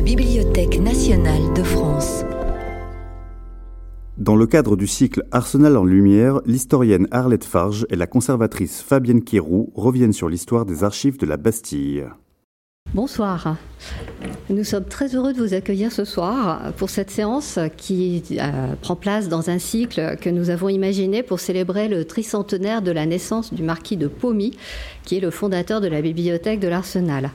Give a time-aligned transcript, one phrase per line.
[0.00, 2.24] la Bibliothèque nationale de France.
[4.16, 9.22] Dans le cadre du cycle Arsenal en lumière, l'historienne Arlette Farge et la conservatrice Fabienne
[9.22, 12.06] Quéroux reviennent sur l'histoire des archives de la Bastille.
[12.94, 13.58] Bonsoir.
[14.48, 18.96] Nous sommes très heureux de vous accueillir ce soir pour cette séance qui euh, prend
[18.96, 23.52] place dans un cycle que nous avons imaginé pour célébrer le tricentenaire de la naissance
[23.52, 24.56] du marquis de Pomy,
[25.04, 27.32] qui est le fondateur de la bibliothèque de l'Arsenal.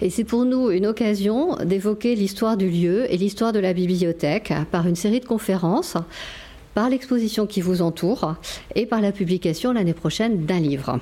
[0.00, 4.52] Et c'est pour nous une occasion d'évoquer l'histoire du lieu et l'histoire de la bibliothèque
[4.70, 5.96] par une série de conférences,
[6.74, 8.34] par l'exposition qui vous entoure
[8.74, 10.98] et par la publication l'année prochaine d'un livre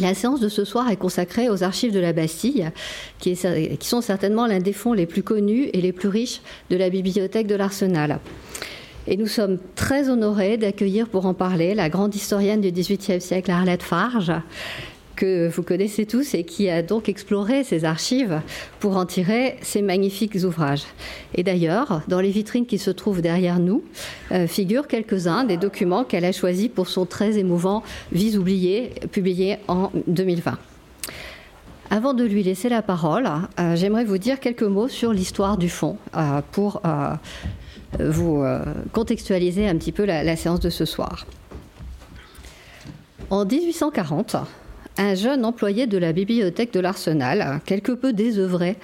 [0.00, 2.70] la séance de ce soir est consacrée aux archives de la Bastille,
[3.18, 6.90] qui, sont certainement l'un des fonds les plus connus et les plus riches de la
[6.90, 8.20] bibliothèque de l'Arsenal.
[9.06, 13.50] Et nous sommes très honorés d'accueillir pour en parler la grande historienne du XVIIIe siècle,
[13.50, 14.32] Arlette Farge,
[15.16, 18.40] que vous connaissez tous et qui a donc exploré ces archives
[18.78, 20.84] pour en tirer ces magnifiques ouvrages.
[21.34, 23.82] Et d'ailleurs, dans les vitrines qui se trouvent derrière nous,
[24.30, 27.82] euh, figurent quelques-uns des documents qu'elle a choisis pour son très émouvant
[28.12, 30.58] Vis oublié, publié en 2020.
[31.90, 35.68] Avant de lui laisser la parole, euh, j'aimerais vous dire quelques mots sur l'histoire du
[35.68, 36.82] fond euh, pour
[37.98, 38.44] vous
[38.92, 41.24] contextualiser un petit peu la séance de ce soir.
[43.30, 44.36] En 1840,
[44.98, 48.76] un jeune employé de la bibliothèque de l'Arsenal, quelque peu désœuvré,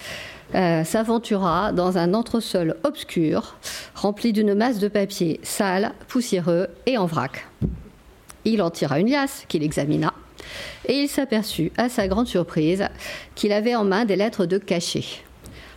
[0.55, 3.57] euh, s'aventura dans un entresol obscur,
[3.95, 7.47] rempli d'une masse de papier sale, poussiéreux et en vrac.
[8.45, 10.13] Il en tira une liasse qu'il examina,
[10.87, 12.89] et il s'aperçut, à sa grande surprise,
[13.35, 15.05] qu'il avait en main des lettres de cachet.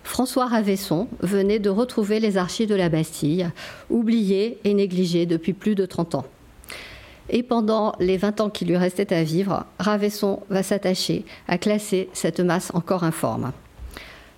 [0.04, 3.50] François Ravesson venait de retrouver les archives de la Bastille,
[3.90, 6.26] oubliées et négligées depuis plus de 30 ans.
[7.30, 12.10] Et pendant les 20 ans qui lui restaient à vivre, Ravesson va s'attacher à classer
[12.14, 13.52] cette masse encore informe.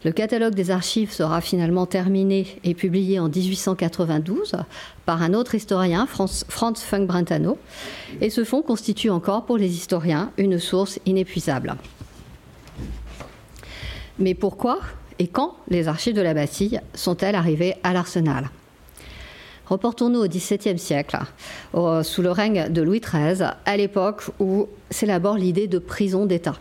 [0.06, 4.56] Le catalogue des archives sera finalement terminé et publié en 1892
[5.06, 7.58] par un autre historien, Franz, Funk Brentano,
[8.22, 11.76] et ce fonds constitue encore pour les historiens une source inépuisable.
[14.20, 14.80] Mais pourquoi
[15.20, 18.50] et quand les archives de la Bastille sont-elles arrivées à l'Arsenal?
[19.70, 21.18] Reportons-nous au XVIIe siècle,
[22.04, 26.56] sous le règne de Louis XIII, à l'époque où s'élabore l'idée de prison d'État.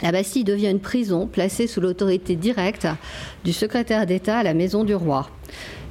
[0.00, 2.86] La Bastille devient une prison placée sous l'autorité directe
[3.44, 5.28] du secrétaire d'État à la maison du roi,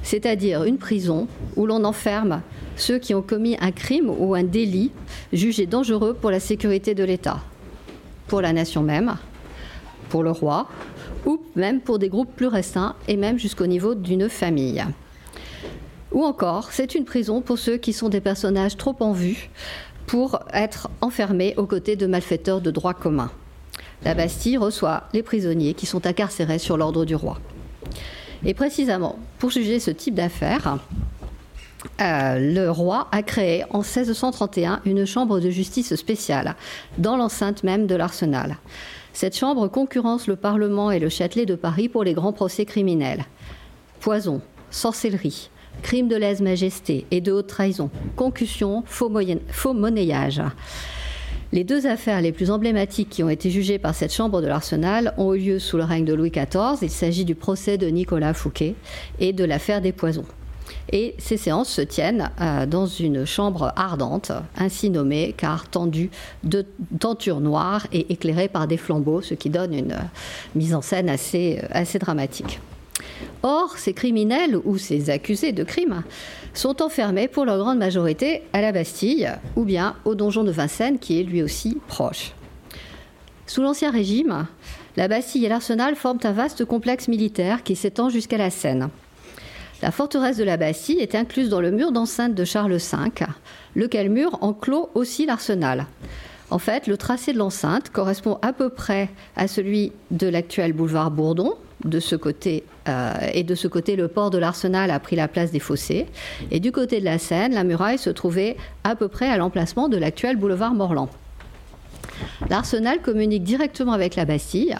[0.02, 2.40] c'est-à-dire une prison où l'on enferme
[2.76, 4.92] ceux qui ont commis un crime ou un délit
[5.32, 7.40] jugé dangereux pour la sécurité de l'État,
[8.28, 9.16] pour la nation même,
[10.08, 10.68] pour le roi,
[11.26, 14.82] ou même pour des groupes plus restreints et même jusqu'au niveau d'une famille.
[16.12, 19.50] Ou encore, c'est une prison pour ceux qui sont des personnages trop en vue
[20.06, 23.30] pour être enfermés aux côtés de malfaiteurs de droit commun.
[24.04, 27.38] La Bastille reçoit les prisonniers qui sont incarcérés sur l'ordre du roi.
[28.44, 30.78] Et précisément, pour juger ce type d'affaires,
[32.00, 36.56] euh, le roi a créé en 1631 une chambre de justice spéciale
[36.98, 38.56] dans l'enceinte même de l'arsenal.
[39.12, 43.24] Cette chambre concurrence le Parlement et le Châtelet de Paris pour les grands procès criminels.
[44.00, 44.40] Poison,
[44.70, 45.50] sorcellerie,
[45.82, 49.10] crime de lèse-majesté et de haute trahison, concussion, faux,
[49.74, 50.42] monnayage.
[51.52, 55.12] Les deux affaires les plus emblématiques qui ont été jugées par cette chambre de l'Arsenal
[55.18, 56.78] ont eu lieu sous le règne de Louis XIV.
[56.80, 58.74] Il s'agit du procès de Nicolas Fouquet
[59.20, 60.24] et de l'affaire des poisons.
[60.90, 66.10] Et ces séances se tiennent euh, dans une chambre ardente, ainsi nommée car tendue
[66.42, 66.64] de
[66.98, 69.96] tentures noires et éclairée par des flambeaux, ce qui donne une
[70.54, 72.60] mise en scène assez, euh, assez dramatique.
[73.42, 76.02] Or, ces criminels ou ces accusés de crimes
[76.54, 80.98] sont enfermés pour leur grande majorité à la Bastille ou bien au donjon de Vincennes
[80.98, 82.32] qui est lui aussi proche.
[83.46, 84.46] Sous l'Ancien Régime,
[84.96, 88.88] la Bastille et l'Arsenal forment un vaste complexe militaire qui s'étend jusqu'à la Seine.
[89.82, 93.26] La forteresse de la Bastille est incluse dans le mur d'enceinte de Charles V,
[93.74, 95.86] lequel mur enclos aussi l'arsenal.
[96.50, 101.10] En fait, le tracé de l'enceinte correspond à peu près à celui de l'actuel boulevard
[101.10, 101.54] Bourdon,
[101.84, 105.28] de ce côté, euh, et de ce côté, le port de l'Arsenal a pris la
[105.28, 106.06] place des fossés.
[106.50, 109.88] Et du côté de la Seine, la muraille se trouvait à peu près à l'emplacement
[109.88, 111.08] de l'actuel boulevard Morland.
[112.48, 114.76] L'Arsenal communique directement avec la Bastille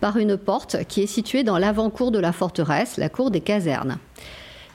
[0.00, 3.98] par une porte qui est située dans l'avant-cour de la forteresse, la cour des casernes.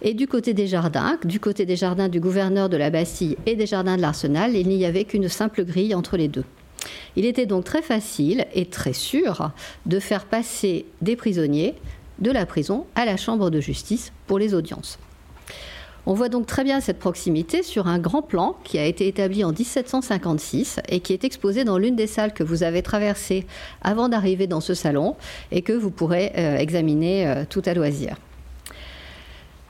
[0.01, 3.55] Et du côté des jardins, du côté des jardins du gouverneur de la Bastille et
[3.55, 6.43] des jardins de l'Arsenal, il n'y avait qu'une simple grille entre les deux.
[7.15, 9.51] Il était donc très facile et très sûr
[9.85, 11.75] de faire passer des prisonniers
[12.19, 14.99] de la prison à la chambre de justice pour les audiences.
[16.05, 19.45] On voit donc très bien cette proximité sur un grand plan qui a été établi
[19.45, 23.45] en 1756 et qui est exposé dans l'une des salles que vous avez traversées
[23.81, 25.15] avant d'arriver dans ce salon
[25.51, 28.17] et que vous pourrez euh, examiner euh, tout à loisir.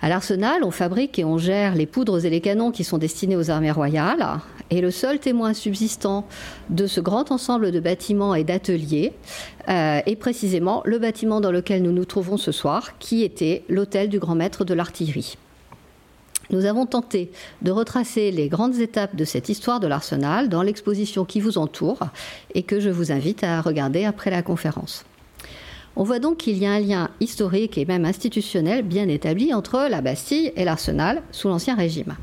[0.01, 3.37] À l'arsenal, on fabrique et on gère les poudres et les canons qui sont destinés
[3.37, 4.25] aux armées royales.
[4.69, 6.25] Et le seul témoin subsistant
[6.69, 9.13] de ce grand ensemble de bâtiments et d'ateliers
[9.69, 14.09] euh, est précisément le bâtiment dans lequel nous nous trouvons ce soir, qui était l'hôtel
[14.09, 15.37] du grand maître de l'artillerie.
[16.49, 17.31] Nous avons tenté
[17.61, 21.99] de retracer les grandes étapes de cette histoire de l'arsenal dans l'exposition qui vous entoure
[22.53, 25.05] et que je vous invite à regarder après la conférence.
[25.95, 29.87] On voit donc qu'il y a un lien historique et même institutionnel bien établi entre
[29.89, 32.15] la Bastille et l'arsenal sous l'Ancien Régime.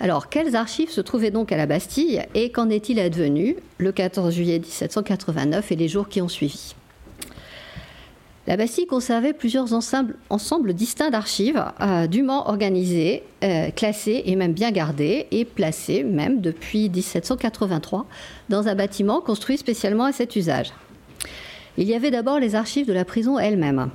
[0.00, 4.34] Alors, quelles archives se trouvaient donc à la Bastille et qu'en est-il advenu le 14
[4.34, 6.74] juillet 1789 et les jours qui ont suivi?
[8.46, 14.70] La Bastille conservait plusieurs ensembles, distincts d'archives, euh, dûment organisées, euh, classées et même bien
[14.70, 18.06] gardées, et placées même depuis 1783
[18.50, 20.74] dans un bâtiment construit spécialement à cet usage.
[21.78, 23.88] Il y avait d'abord les archives de la prison elle-même.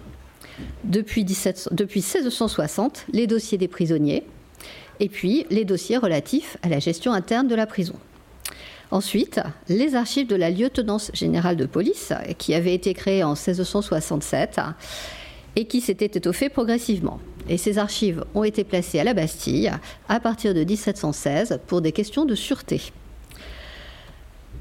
[0.83, 4.23] Depuis, depuis 1660, les dossiers des prisonniers,
[4.99, 7.95] et puis les dossiers relatifs à la gestion interne de la prison.
[8.91, 14.59] Ensuite, les archives de la lieutenance générale de police, qui avaient été créées en 1667
[15.55, 17.19] et qui s'étaient étoffées progressivement.
[17.47, 19.71] Et ces archives ont été placées à la Bastille
[20.07, 22.81] à partir de 1716 pour des questions de sûreté.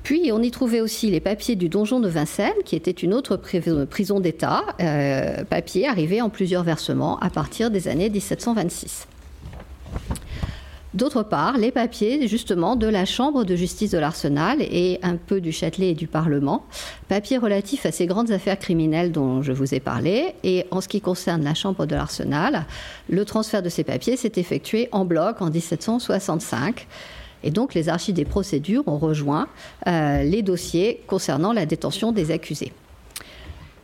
[0.02, 3.36] Puis on y trouvait aussi les papiers du donjon de Vincennes, qui était une autre
[3.36, 9.06] prison d'État, euh, papiers arrivés en plusieurs versements à partir des années 1726.
[10.94, 15.42] D'autre part, les papiers justement de la Chambre de justice de l'Arsenal et un peu
[15.42, 16.64] du Châtelet et du Parlement,
[17.08, 20.34] papiers relatifs à ces grandes affaires criminelles dont je vous ai parlé.
[20.44, 22.64] Et en ce qui concerne la Chambre de l'Arsenal,
[23.10, 26.86] le transfert de ces papiers s'est effectué en bloc en 1765.
[27.42, 29.46] Et donc les archives des procédures ont rejoint
[29.86, 32.72] euh, les dossiers concernant la détention des accusés.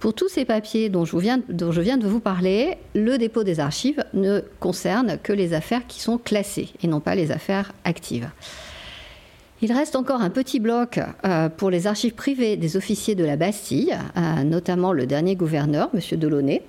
[0.05, 4.41] Pour tous ces papiers dont je, viens, de vous parler, le dépôt des archives ne
[4.61, 8.29] concerne que les affaires qui sont classées et non pas les affaires actives.
[9.63, 13.37] Il reste encore un petit bloc euh, pour les archives privées des officiers de la
[13.37, 16.19] Bastille, euh, notamment le dernier gouverneur, M.
[16.19, 16.61] Delaunay.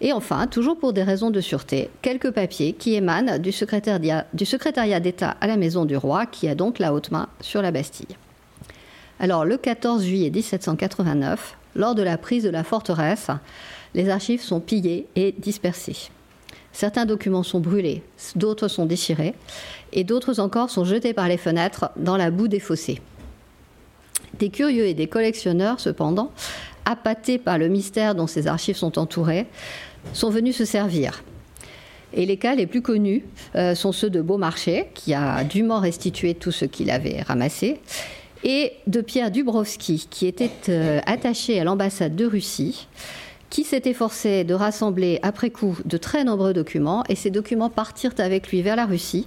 [0.00, 4.46] Et enfin, toujours pour des raisons de sûreté, quelques papiers qui émanent du secrétariat, du
[4.46, 7.72] secrétariat d'État à la Maison du Roi, qui a donc la haute main sur la
[7.72, 8.16] Bastille.
[9.20, 13.28] Alors, le 14 juillet 1789, lors de la prise de la forteresse,
[13.94, 16.10] les archives sont pillées et dispersées.
[16.72, 18.02] Certains documents sont brûlés,
[18.34, 19.34] d'autres sont déchirés,
[19.92, 23.00] et d'autres encore sont jetés par les fenêtres dans la boue des fossés.
[24.40, 26.32] Des curieux et des collectionneurs, cependant,
[26.84, 29.46] appâtés par le mystère dont ces archives sont entourées,
[30.12, 31.22] sont venus se servir.
[32.12, 33.24] Et les cas les plus connus
[33.54, 37.80] euh, sont ceux de Beaumarchais, qui a dûment restitué tout ce qu'il avait ramassé,
[38.44, 42.86] et de Pierre Dubrovski, qui était euh, attaché à l'ambassade de Russie,
[43.50, 48.14] qui s'est efforcé de rassembler après coup de très nombreux documents, et ces documents partirent
[48.18, 49.26] avec lui vers la Russie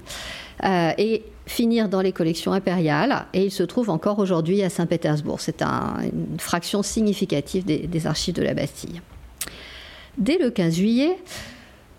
[0.63, 5.41] euh, et finirent dans les collections impériales, et ils se trouvent encore aujourd'hui à Saint-Pétersbourg.
[5.41, 9.01] C'est une fraction significative des archives de la Bastille.
[10.17, 11.17] Dès le 15 juillet,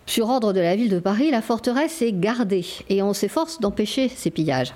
[0.06, 4.08] sur ordre de la ville de Paris, la forteresse est gardée et on s'efforce d'empêcher
[4.08, 4.74] ces pillages.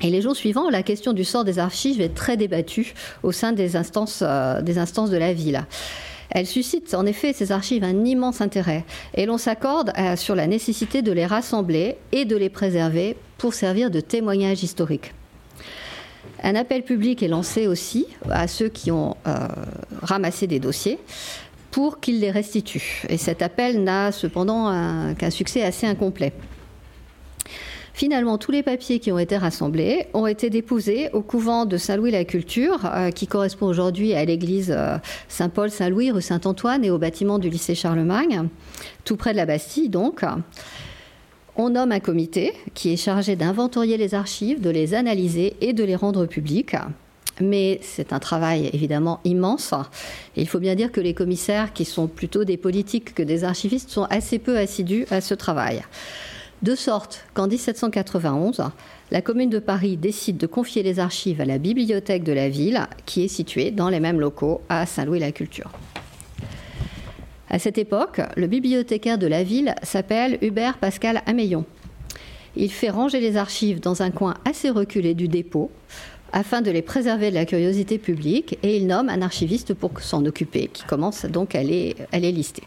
[0.00, 3.52] Et les jours suivants, la question du sort des archives est très débattue au sein
[3.52, 5.64] des instances, euh, de la ville.
[6.30, 10.46] Elle suscite en effet ces archives un immense intérêt et l'on s'accorde euh, sur la
[10.46, 15.14] nécessité de les rassembler et de les préserver pour servir de témoignage historique.
[16.42, 19.48] Un appel public est lancé aussi à ceux qui ont euh,
[20.02, 20.98] ramassé des dossiers
[21.72, 23.02] pour qu'ils les restituent.
[23.08, 26.32] Et cet appel n'a cependant qu'un succès assez incomplet.
[27.98, 32.78] Finalement, tous les papiers qui ont été rassemblés ont été déposés au couvent de Saint-Louis-la-Culture,
[32.84, 37.74] euh, qui correspond aujourd'hui à l'église euh, Saint-Paul-Saint-Louis, rue Saint-Antoine, et au bâtiment du lycée
[37.74, 38.50] Charlemagne,
[39.04, 40.24] tout près de la Bastille donc.
[41.56, 45.82] On nomme un comité qui est chargé d'inventorier les archives, de les analyser et de
[45.82, 46.76] les rendre publiques.
[47.40, 49.74] Mais c'est un travail évidemment immense.
[50.36, 53.42] Et il faut bien dire que les commissaires, qui sont plutôt des politiques que des
[53.42, 55.82] archivistes, sont assez peu assidus à ce travail.
[56.62, 58.64] De sorte qu'en 1791,
[59.12, 62.88] la commune de Paris décide de confier les archives à la bibliothèque de la ville,
[63.06, 65.70] qui est située dans les mêmes locaux à Saint-Louis-la-Culture.
[67.48, 71.64] À cette époque, le bibliothécaire de la ville s'appelle Hubert Pascal Ameillon.
[72.56, 75.70] Il fait ranger les archives dans un coin assez reculé du dépôt
[76.32, 80.26] afin de les préserver de la curiosité publique et il nomme un archiviste pour s'en
[80.26, 82.64] occuper qui commence donc à les, à les lister.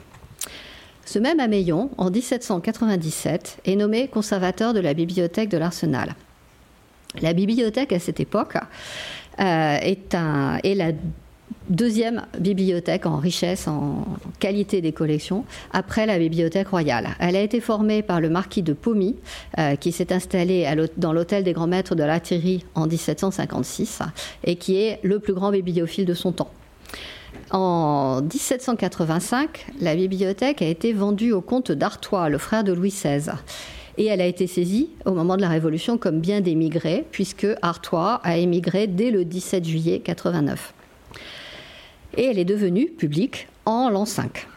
[1.06, 6.16] Ce même Ameillon, en 1797, est nommé conservateur de la bibliothèque de l'Arsenal.
[7.22, 8.56] La bibliothèque à cette époque
[9.40, 10.92] euh, est, la
[11.70, 14.06] deuxième bibliothèque en richesse, en
[14.40, 15.44] qualité des collections,
[15.74, 17.10] après la bibliothèque royale.
[17.20, 19.16] Elle a été formée par le marquis de Pomy,
[19.58, 20.68] euh, qui s'est installé
[20.98, 24.00] dans l'hôtel des grands maîtres de l'artillerie en 1756
[24.46, 26.52] et qui est le plus grand bibliophile de son temps.
[27.52, 33.32] En 1785, la bibliothèque a été vendue au comte d'Artois, le frère de Louis XVI.
[33.98, 38.22] Et elle a été saisie au moment de la Révolution comme bien d'émigrés, puisque Artois
[38.24, 40.74] a émigré dès le 17 juillet 89
[42.18, 44.48] et elle est devenue publique en l'an 5.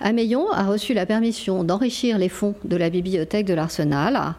[0.00, 4.34] Ameillon a reçu la permission d'enrichir les fonds de la bibliothèque de l'Arsenal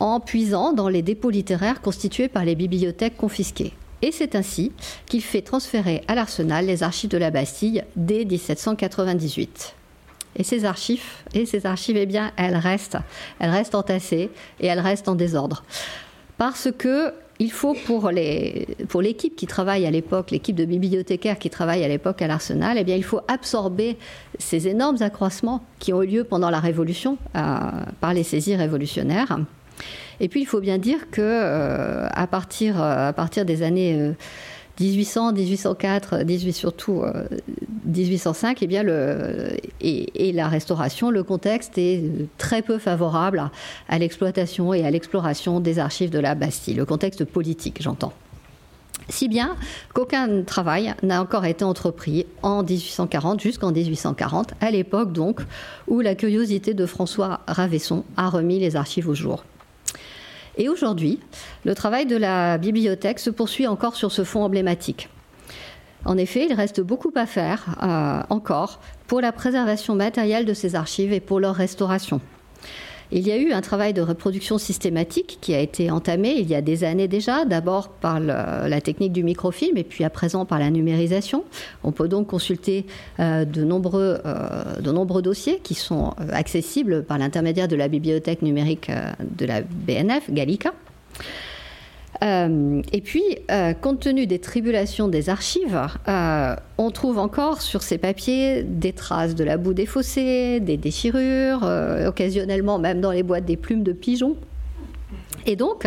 [0.00, 3.74] en puisant dans les dépôts littéraires constitués par les bibliothèques confisquées.
[4.02, 4.72] Et c'est ainsi
[5.06, 9.74] qu'il fait transférer à l'Arsenal les archives de la Bastille dès 1798.
[10.36, 11.02] Et ces archives,
[11.34, 12.98] et ces archives, eh bien, elles restent,
[13.40, 15.64] elles restent entassées et elles restent en désordre.
[16.36, 21.84] Parce que il faut pour l'équipe qui travaille à l'époque, l'équipe de bibliothécaires qui travaille
[21.84, 23.96] à l'époque à l'Arsenal, eh bien il faut absorber
[24.38, 27.58] ces énormes accroissements qui ont eu lieu pendant la Révolution euh,
[28.00, 29.38] par les saisies révolutionnaires.
[30.20, 34.14] Et puis il faut bien dire que euh, à partir à partir des années
[34.80, 37.02] 1800, 1804, 18 surtout
[37.84, 38.84] 1805, euh, eh bien
[39.80, 42.02] et, la restauration, le contexte est
[42.38, 43.50] très peu favorable
[43.88, 48.12] à, l'exploitation et à l'exploration des archives de la Bastille, le contexte politique, j'entends.
[49.08, 49.56] Si bien
[49.94, 55.40] qu'aucun travail n'a encore été entrepris en 1840 jusqu'en 1840, à l'époque donc
[55.86, 59.44] où la curiosité de François Ravesson a remis les archives au jour.
[60.58, 61.20] Et aujourd'hui,
[61.64, 65.08] le travail de la bibliothèque se poursuit encore sur ce fond emblématique.
[66.04, 70.74] En effet, il reste beaucoup à faire euh, encore pour la préservation matérielle de ces
[70.74, 72.20] archives et pour leur restauration.
[73.10, 76.54] Il y a eu un travail de reproduction systématique qui a été entamé il y
[76.54, 80.58] a des années déjà, d'abord par la technique du microfilm et puis à présent par
[80.58, 81.44] la numérisation.
[81.84, 82.86] On peut donc consulter
[83.18, 87.88] euh, de, nombreux, euh, de nombreux dossiers qui sont euh, accessibles par l'intermédiaire de la
[87.88, 90.72] bibliothèque numérique de la BNF, Gallica.
[92.22, 97.82] Euh, et puis, euh, compte tenu des tribulations des archives, euh, on trouve encore sur
[97.82, 101.68] ces papiers des traces de la boue des fossés, des déchirures,
[102.06, 104.36] occasionnellement même dans les boîtes des plumes de pigeons.
[105.46, 105.84] Et donc,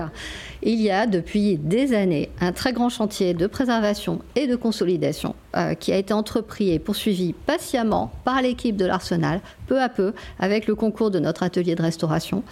[0.63, 5.35] il y a depuis des années un très grand chantier de préservation et de consolidation
[5.79, 10.65] qui a été entrepris et poursuivi patiemment par l'équipe de l'Arsenal, peu à peu, avec
[10.65, 12.43] le concours de notre atelier de restauration,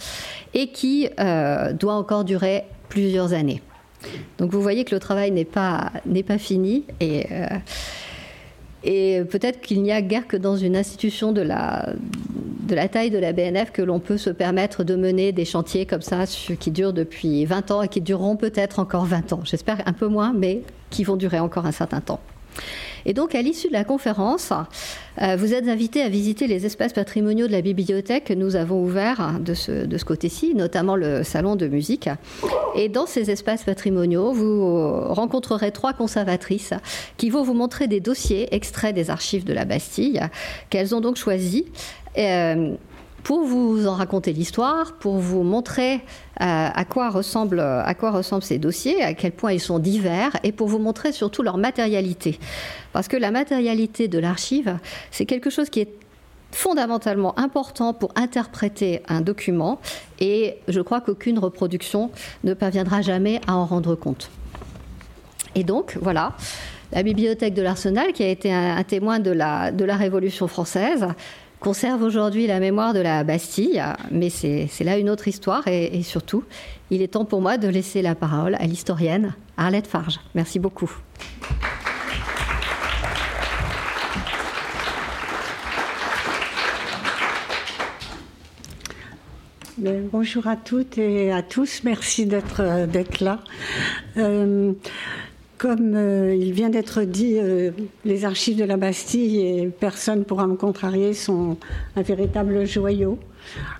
[0.54, 1.08] et qui
[1.80, 3.60] doit encore durer plusieurs années.
[4.38, 7.46] Donc vous voyez que le travail n'est pas, n'est pas fini et, euh,
[8.82, 11.92] et peut-être qu'il n'y a guère que dans une institution de la,
[12.70, 15.84] de la taille de la BNF que l'on peut se permettre de mener des chantiers
[15.84, 19.40] comme ça qui durent depuis 20 ans et qui dureront peut-être encore 20 ans.
[19.44, 22.20] J'espère un peu moins, mais qui vont durer encore un certain temps.
[23.06, 24.52] Et donc, à l'issue de la conférence,
[25.20, 28.82] euh, vous êtes invités à visiter les espaces patrimoniaux de la bibliothèque que nous avons
[28.82, 32.08] ouverts de ce, de ce côté-ci, notamment le salon de musique.
[32.74, 36.74] Et dans ces espaces patrimoniaux, vous rencontrerez trois conservatrices
[37.16, 40.20] qui vont vous montrer des dossiers extraits des archives de la Bastille
[40.70, 41.64] qu'elles ont donc choisis.
[42.18, 42.74] Euh,
[43.22, 45.98] pour vous en raconter l'histoire, pour vous montrer euh,
[46.38, 47.62] à, quoi ressemblent,
[48.40, 52.38] ces dossiers, à quel point ils sont divers, et pour vous montrer surtout leur matérialité.
[52.92, 54.78] Parce que la matérialité de l'archive,
[55.10, 55.92] c'est quelque chose qui est
[56.52, 59.80] fondamentalement important pour interpréter un document,
[60.18, 62.10] et je crois qu'aucune reproduction
[62.44, 64.30] ne parviendra jamais à en rendre compte.
[65.54, 66.36] Et donc, voilà
[66.92, 71.06] la bibliothèque de l'Arsenal, qui a été un, témoin de la Révolution française,
[71.60, 76.42] conserve aujourd'hui la mémoire de la Bastille, mais c'est là une autre histoire et, surtout,
[76.90, 80.18] il est temps pour moi de laisser la parole à l'historienne Arlette Farge.
[80.34, 80.90] Merci beaucoup.
[90.12, 93.38] bonjour à toutes et à tous, merci d'être là.
[94.18, 94.74] Euh,
[95.60, 97.70] comme euh, il vient d'être dit, euh,
[98.06, 101.58] les archives de la Bastille, et personne ne pourra me contrarier, sont
[101.96, 103.18] un véritable joyau.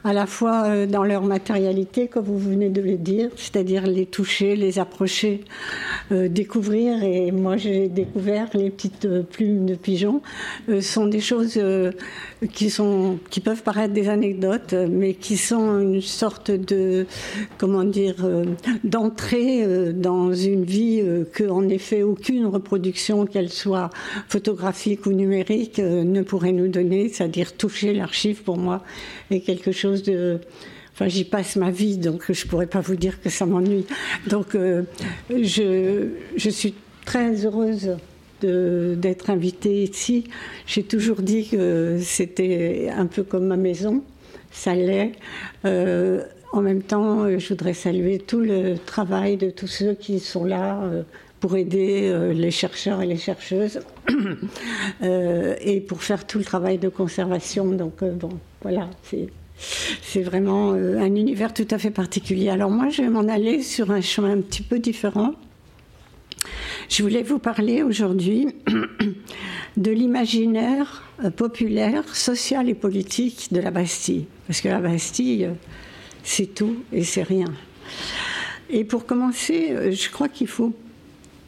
[0.04, 4.06] À la fois euh, dans leur matérialité, comme vous venez de le dire, c'est-à-dire les
[4.06, 5.44] toucher, les approcher,
[6.12, 10.22] euh, découvrir, et moi j'ai découvert les petites euh, plumes de pigeons,
[10.80, 11.60] sont des choses
[12.52, 17.06] qui, sont, qui peuvent paraître des anecdotes, mais qui sont une sorte de,
[17.58, 18.16] comment dire,
[18.84, 21.02] d'entrée dans une vie
[21.32, 23.90] que, en effet, aucune reproduction, qu'elle soit
[24.28, 28.82] photographique ou numérique, ne pourrait nous donner, c'est-à-dire toucher l'archive pour moi
[29.30, 30.38] est quelque chose de.
[30.92, 33.86] Enfin, j'y passe ma vie, donc je ne pourrais pas vous dire que ça m'ennuie.
[34.26, 34.82] Donc, euh,
[35.30, 37.96] je, je, suis très heureuse
[38.42, 40.24] d'être invitée ici.
[40.66, 44.02] J'ai toujours dit que c'était un peu comme ma maison.
[44.50, 45.12] Ça l'est.
[45.64, 50.44] Euh, en même temps, je voudrais saluer tout le travail de tous ceux qui sont
[50.44, 51.02] là euh,
[51.38, 53.80] pour aider les chercheurs et les chercheuses
[55.02, 57.66] et pour faire tout le travail de conservation.
[57.70, 58.30] Donc, bon,
[58.62, 59.28] voilà, c'est
[60.22, 62.48] vraiment euh, un univers tout à fait particulier.
[62.48, 65.32] Alors moi, je vais m'en aller sur un chemin un petit peu différent.
[66.88, 68.48] Je voulais vous parler aujourd'hui
[69.76, 74.26] de l'imaginaire euh, populaire, social et politique de la Bastille.
[74.46, 75.52] Parce que la Bastille, euh,
[76.22, 77.52] c'est tout et c'est rien.
[78.68, 80.72] Et pour commencer, je crois qu'il faut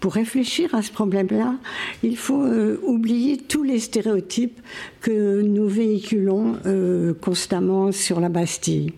[0.02, 1.54] pour réfléchir à ce problème-là,
[2.02, 4.60] il faut euh, oublier tous les stéréotypes
[5.00, 8.94] que nous véhiculons euh, constamment sur la Bastille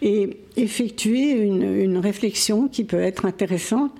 [0.00, 3.90] et effectuer une, réflexion qui peut être intéressante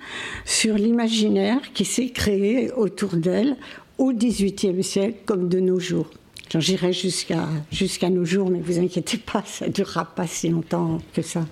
[0.45, 3.57] sur l'imaginaire qui s'est créé autour d'elle
[3.97, 6.09] au XVIIIe siècle comme de nos jours.
[6.53, 11.45] J'irai jusqu'à nos jours, mais vous inquiétez pas, ça durera pas si longtemps que ça.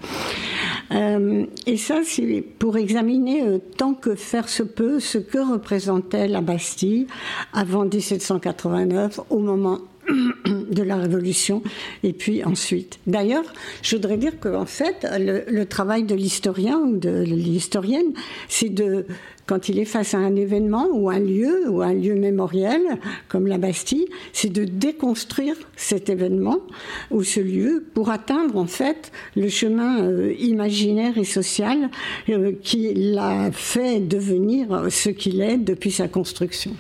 [0.92, 6.28] Euh, et ça, c'est pour examiner euh, tant que faire se peut ce que représentait
[6.28, 7.08] la Bastille
[7.54, 11.62] avant 1789, au moment de la Révolution,
[12.04, 13.00] et puis ensuite.
[13.08, 13.46] D'ailleurs,
[13.82, 18.14] je voudrais dire qu'en fait, le, travail de l'historien ou de l'historienne,
[18.50, 19.06] c'est de,
[19.46, 22.82] quand il est face à un événement ou un lieu ou un lieu mémoriel,
[23.28, 26.60] comme la Bastille, c'est de déconstruire cet événement
[27.12, 31.90] ou ce lieu pour atteindre en fait le chemin euh, imaginaire et social
[32.30, 36.76] euh, qui l'a fait devenir ce qu'il est depuis sa construction.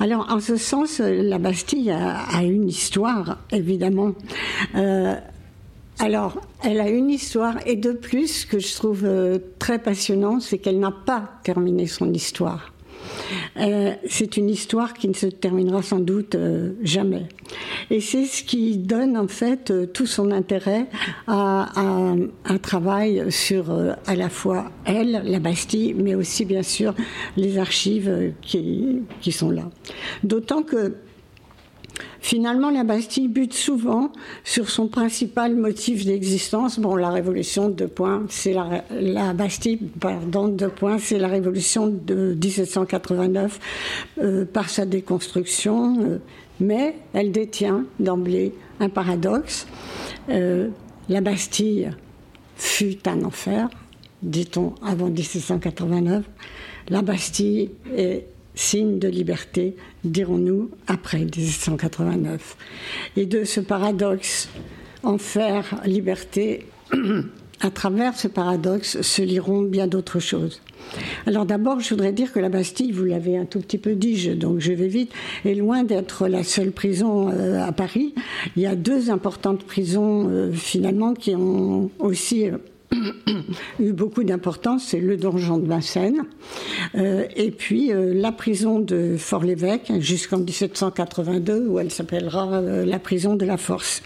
[0.00, 4.12] Alors, en ce sens, la Bastille a, une histoire, évidemment.
[4.74, 5.14] Euh,
[5.98, 10.40] alors, elle a une histoire, et de plus, ce que je trouve euh, très passionnant,
[10.40, 12.72] c'est qu'elle n'a pas terminé son histoire.
[13.58, 17.26] Euh, c'est une histoire qui ne se terminera sans doute euh, jamais.
[17.90, 20.86] Et c'est ce qui donne en fait euh, tout son intérêt
[21.26, 21.72] à,
[22.44, 23.70] un travail sur
[24.06, 26.94] à la fois elle, la Bastille, mais aussi bien sûr
[27.36, 29.68] les archives qui, qui sont là.
[30.22, 30.94] D'autant que
[32.20, 34.10] Finalement, la Bastille bute souvent
[34.44, 36.78] sur son principal motif d'existence.
[36.78, 42.34] Bon, la révolution de points, c'est la, Bastille, pardon, de points, c'est la révolution de
[42.34, 43.60] 1789
[44.18, 46.18] euh, par sa déconstruction, euh,
[46.60, 49.66] mais elle détient d'emblée un paradoxe.
[50.30, 50.68] Euh,
[51.08, 51.90] la Bastille
[52.56, 53.68] fut un enfer,
[54.22, 56.24] dit-on avant 1789.
[56.88, 58.26] La Bastille est
[58.56, 62.56] signe de liberté, dirons-nous, après 1789.
[63.16, 64.48] Et de ce paradoxe,
[65.04, 66.66] enfer, liberté,
[67.60, 70.60] à travers ce paradoxe se liront bien d'autres choses.
[71.26, 74.36] Alors d'abord, je voudrais dire que la Bastille, vous l'avez un tout petit peu dit,
[74.36, 75.12] donc je vais vite,
[75.44, 78.14] est loin d'être la seule prison euh, à Paris.
[78.56, 82.58] Il y a deux importantes prisons euh, finalement qui ont aussi euh,
[83.80, 86.22] eu beaucoup d'importance, c'est le donjon de Vincennes,
[86.94, 92.98] euh, et puis euh, la prison de Fort-l'Évêque jusqu'en 1782, où elle s'appellera euh, la
[92.98, 94.02] prison de la Force.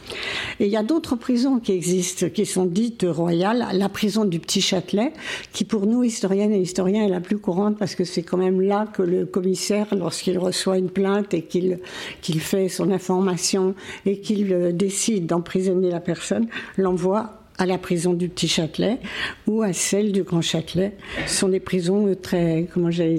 [0.59, 4.41] Et il y a d'autres prisons qui existent, qui sont dites royales, la prison du
[4.41, 5.13] Petit Châtelet,
[5.53, 8.61] qui pour nous, historiennes et historiens, est la plus courante, parce que c'est quand même
[8.61, 11.79] là que le commissaire, lorsqu'il reçoit une plainte et qu'il
[12.23, 13.75] qu'il fait son information
[14.07, 18.99] et qu'il décide d'emprisonner la personne, l'envoie à la prison du Petit Châtelet
[19.47, 20.93] ou à celle du Grand Châtelet.
[21.27, 22.07] Ce sont des prisons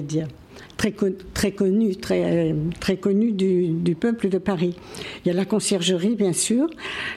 [0.02, 0.26] dire,
[0.76, 1.96] très, connues,
[3.00, 4.74] connues du, peuple de Paris.
[5.24, 6.68] Il y a la conciergerie, bien sûr,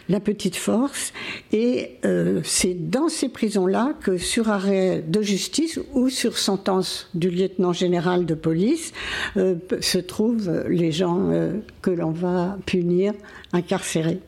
[0.08, 1.14] la petite force,
[1.52, 7.32] et euh, c'est dans ces prisons-là que, sur arrêt de justice ou sur sentence du
[7.32, 8.94] lieutenant général de police,
[9.38, 13.14] euh, se trouvent les gens euh, que l'on va punir,
[13.52, 14.20] incarcérer.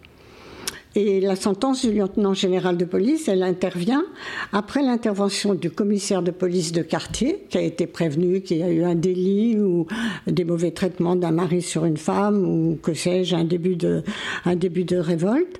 [1.00, 4.04] Et la sentence du lieutenant général de police, elle intervient
[4.52, 8.72] après l'intervention du commissaire de police de quartier, qui a été prévenu qu'il y a
[8.72, 9.86] eu un délit ou
[10.26, 14.02] des mauvais traitements d'un mari sur une femme, ou que sais-je, un, début de,
[14.98, 15.60] révolte.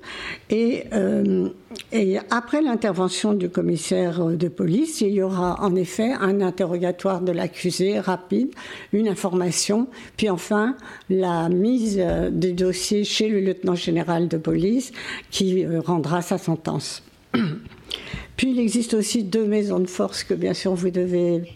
[0.50, 1.50] Et, euh,
[1.92, 7.30] et après l'intervention du commissaire de police, il y aura en effet un interrogatoire de
[7.30, 8.50] l'accusé rapide,
[8.92, 10.76] une information, puis enfin
[11.10, 14.92] la mise des dossiers chez le lieutenant général de police
[15.30, 17.02] qui euh, rendra sa sentence.
[18.36, 21.52] Puis il existe aussi deux maisons de force que bien sûr vous devez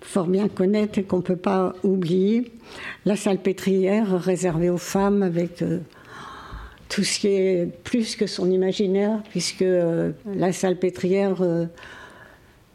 [0.00, 2.50] fort bien connaître et qu'on ne peut pas oublier.
[3.04, 5.78] La salle pétrière réservée aux femmes avec euh,
[6.90, 11.42] tout ce qui est plus que son imaginaire, puisque euh, la salle pétrière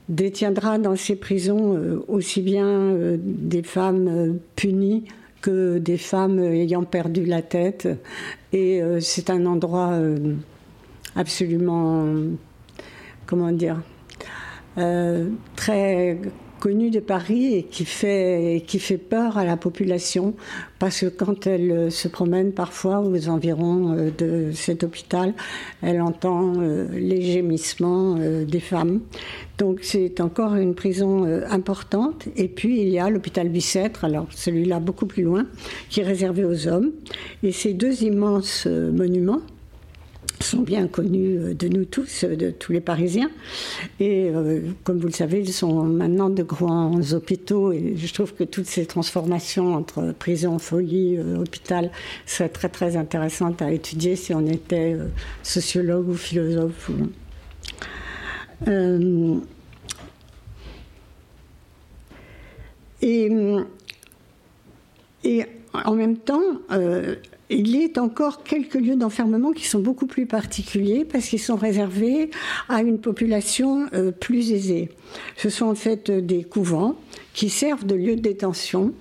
[0.10, 5.06] détiendra dans ses prisons aussi bien des femmes punies
[5.46, 7.88] que des femmes ayant perdu la tête.
[8.52, 10.34] Et euh, c'est un endroit euh,
[11.16, 12.08] absolument,
[13.28, 13.80] comment dire,
[14.80, 16.18] euh, très
[16.60, 20.34] connu de Paris et qui fait, qui fait peur à la population
[20.80, 25.34] parce que quand elle se promène parfois aux environs de cet hôpital,
[25.82, 26.54] elle entend
[26.94, 29.02] les gémissements des femmes.
[29.58, 32.28] Donc c'est encore une prison euh, importante.
[32.36, 35.46] Et puis il y a l'hôpital Bicêtre, alors celui-là beaucoup plus loin,
[35.90, 36.92] qui est réservé aux hommes.
[37.44, 39.42] Et ces deux immenses euh, monuments
[40.46, 43.30] sont bien connus euh, de nous tous, de tous les Parisiens.
[44.00, 44.32] Et
[44.84, 47.72] comme vous le savez, ils sont maintenant de grands hôpitaux.
[47.72, 51.92] Et je trouve que toutes ces transformations entre prison, folie, hôpital
[52.26, 54.98] seraient très très intéressantes à étudier si on était
[55.44, 56.92] sociologue ou philosophe.
[58.68, 59.40] Euh,
[63.02, 63.30] et,
[65.24, 67.16] et, en même temps, euh,
[67.50, 71.56] il y a encore quelques lieux d'enfermement qui sont beaucoup plus particuliers parce qu'ils sont
[71.56, 72.32] réservés
[72.70, 74.90] à une population euh, plus aisée.
[75.38, 76.96] Ce sont en fait des couvents
[77.34, 78.94] qui servent de lieu de détention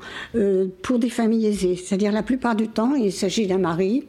[0.82, 1.76] pour des familles aisées.
[1.76, 4.06] C'est-à-dire la plupart du temps, il s'agit d'un mari,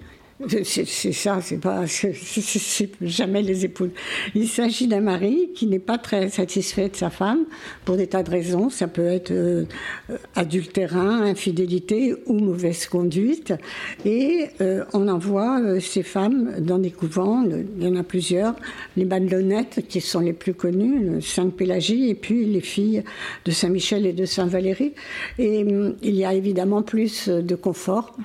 [0.66, 3.92] c'est ça, c'est pas, c'est jamais les épouses.
[4.34, 7.46] Il s'agit d'un mari qui n'est pas très satisfait de sa femme
[7.86, 8.70] pour des tas de raisons.
[8.70, 9.64] Ça peut être euh,
[10.36, 13.54] adultérin, infidélité ou mauvaise conduite.
[14.04, 17.46] Et euh, on envoie euh, ces femmes dans des couvents.
[17.46, 18.56] Il y en a plusieurs.
[18.98, 23.06] Les Madelonnettes, qui sont les plus connues, Sainte-Pélagie, et puis les filles
[23.46, 24.92] de Saint-Michel et de Saint-Valéry.
[25.40, 28.18] Et hum, il y a évidemment plus de confort.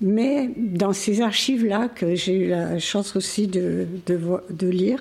[0.00, 5.00] Mais dans ces archives-là, que j'ai eu la chance aussi de, de, lire,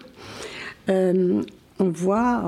[0.89, 1.41] euh,
[1.79, 2.43] on voit,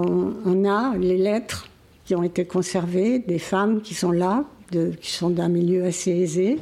[0.45, 1.69] on, a les lettres
[2.05, 4.43] qui ont été conservées, des femmes qui sont là,
[5.01, 6.59] qui sont d'un milieu assez aisé,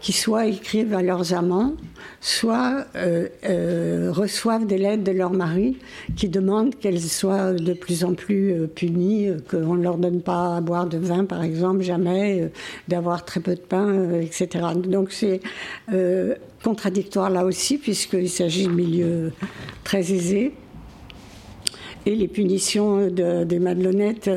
[0.00, 1.74] qui soit écrivent à leurs amants,
[2.20, 5.76] soit euh, euh, reçoivent des lettres de leur mari
[6.16, 10.56] qui demandent qu'elles soient de plus en plus euh, punies, qu'on ne leur donne pas
[10.56, 12.50] à boire de vin, par exemple, jamais,
[12.88, 14.48] d'avoir très peu de pain, etc.
[14.74, 15.40] Donc c'est
[16.62, 19.32] contradictoire là aussi, puisqu'il s'agit de milieux
[19.84, 20.54] très aisés.
[22.06, 24.30] Et les punitions des Madelonnettes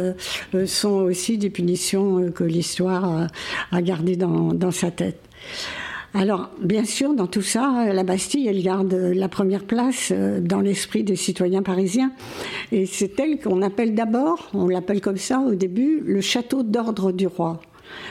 [0.65, 3.27] sont aussi des punitions que l'histoire
[3.71, 5.27] a, gardées dans sa tête.
[6.13, 10.62] Alors, bien sûr, dans tout ça, la Bastille, elle garde la première place euh, dans
[10.62, 12.12] l'esprit des citoyens parisiens.
[12.71, 17.12] Et c'est elle qu'on appelle d'abord, on l'appelle comme ça au début, le château d'ordre
[17.12, 17.62] du roi.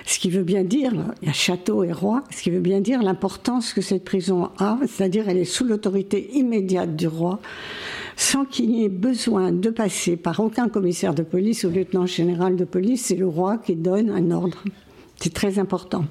[0.07, 2.81] Ce qui veut bien dire, il y a château et roi, ce qui veut bien
[2.81, 7.40] dire l'importance que cette prison a, c'est-à-dire elle est sous l'autorité immédiate du roi,
[8.17, 12.57] sans qu'il y ait besoin de passer par aucun commissaire de police ou lieutenant général
[12.57, 14.65] de police, c'est le roi qui donne un ordre.
[15.21, 16.05] C'est très important.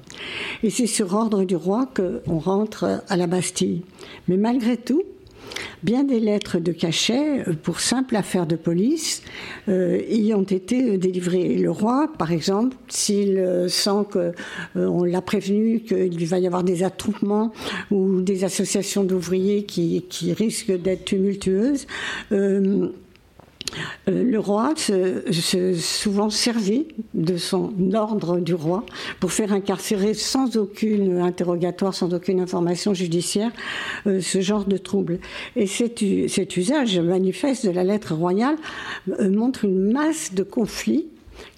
[0.62, 3.82] Et c'est sur ordre du roi qu'on rentre à la Bastille.
[4.28, 5.02] Mais malgré tout,
[5.82, 9.22] bien des lettres de cachet euh, pour simple affaire de police
[9.68, 11.54] euh, y ont été délivrées.
[11.56, 16.82] le roi, par exemple, s'il euh, sent qu'on l'a prévenu qu'il va y avoir des
[16.82, 17.52] attroupements
[17.90, 21.86] ou des associations d'ouvriers qui, risquent d'être tumultueuses,
[22.32, 22.88] euh,
[24.06, 28.84] le roi se, souvent servi de son ordre du roi
[29.18, 33.50] pour faire incarcérer sans aucune interrogatoire, sans aucune information judiciaire,
[34.06, 35.18] euh, ce genre de trouble.
[35.56, 36.02] Et cet,
[36.56, 38.56] usage manifeste de la lettre royale
[39.08, 41.06] euh, montre une masse de conflits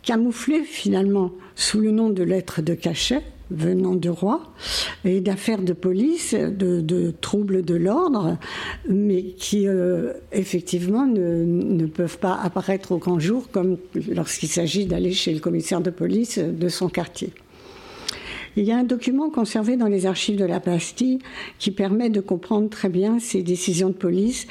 [0.03, 4.43] camouflés finalement sous le nom de lettres de cachet venant du roi
[5.05, 8.37] et d'affaires de police, de, troubles de l'ordre,
[8.89, 15.13] mais qui euh, effectivement ne, peuvent pas apparaître au grand jour comme lorsqu'il s'agit d'aller
[15.13, 17.33] chez le commissaire de police de son quartier.
[18.57, 21.21] Il y a un document conservé dans les archives de la Bastille
[21.61, 24.49] qui permet de comprendre très bien ces décisions de police.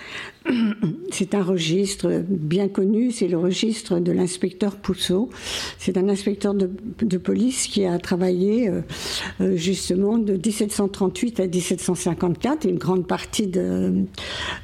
[1.12, 5.30] C'est un registre bien connu, c'est le registre de l'inspecteur Pousseau.
[5.80, 6.68] C'est un inspecteur de,
[7.18, 8.82] police qui a travaillé euh,
[9.42, 14.04] euh, justement de 1738 à 1754, une grande partie de,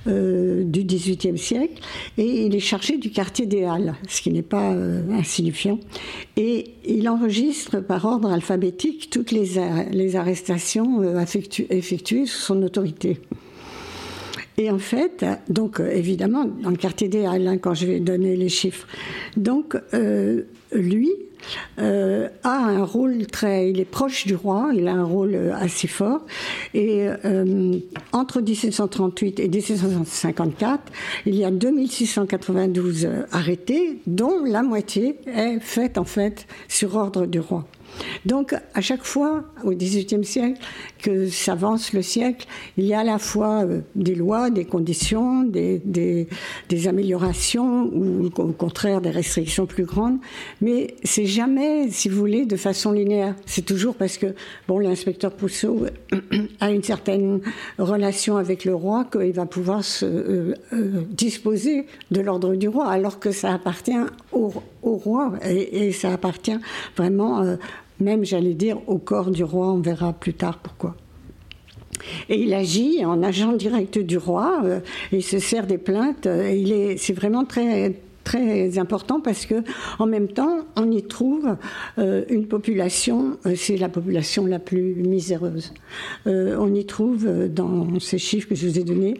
[0.07, 1.81] euh, du XVIIIe siècle,
[2.17, 4.75] et il est chargé du quartier des Halles, ce qui n'est pas
[5.11, 5.79] insignifiant.
[6.37, 13.19] Et il enregistre par ordre alphabétique toutes les arrestations effectuées sous son autorité.
[14.57, 17.99] Et en fait, donc euh, évidemment, dans le quartier des Halles, hein, quand je vais
[17.99, 18.87] donner les chiffres.
[19.35, 21.11] Donc, euh, lui
[21.79, 23.71] euh, a un rôle très.
[23.71, 26.21] Il est proche du roi, il a un rôle assez fort.
[26.73, 27.07] Et
[28.11, 30.91] entre 1738 et 1754,
[31.25, 37.39] il y a 2692 arrêtés, dont la moitié est faite en fait sur ordre du
[37.39, 37.65] roi.
[38.25, 40.59] Donc, à chaque fois, au XVIIIe siècle,
[41.01, 45.43] que s'avance le siècle, il y a à la fois euh, des lois, des conditions,
[45.43, 46.27] des,
[46.87, 50.17] améliorations ou au contraire des restrictions plus grandes,
[50.61, 53.35] mais c'est jamais, si vous voulez, de façon linéaire.
[53.45, 54.33] C'est toujours parce que,
[54.67, 55.85] bon, l'inspecteur Pousseau
[56.59, 57.41] a une certaine
[57.77, 63.19] relation avec le roi qu'il va pouvoir euh, euh, disposer de l'ordre du roi, alors
[63.19, 63.91] que ça appartient
[64.31, 64.51] au,
[64.81, 66.57] roi et, ça appartient
[66.97, 67.57] vraiment
[67.99, 70.95] même j'allais dire au corps du roi, on verra plus tard pourquoi.
[72.29, 74.79] Et il agit en agent direct du roi, euh,
[75.11, 79.55] il se sert des plaintes, euh, c'est vraiment très très important parce que
[79.99, 81.57] en même temps on y trouve
[81.97, 85.73] euh, une population c'est la population la plus miséreuse
[86.25, 89.15] on y trouve dans ces chiffres que je vous ai donnés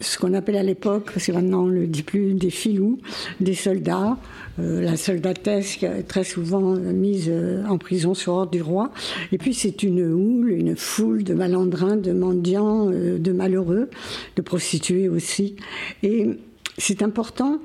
[0.00, 2.98] ce qu'on appelle à l'époque, c'est maintenant on le dit plus, des filous,
[3.40, 4.18] des soldats,
[4.58, 8.92] la soldatesque très souvent mise euh, en prison sur ordre du roi.
[9.32, 13.90] Et puis c'est une houle, une foule de malandrins, de mendiants, euh, de malheureux,
[14.36, 15.56] de prostituées aussi.
[16.02, 16.28] Et
[16.78, 17.58] c'est important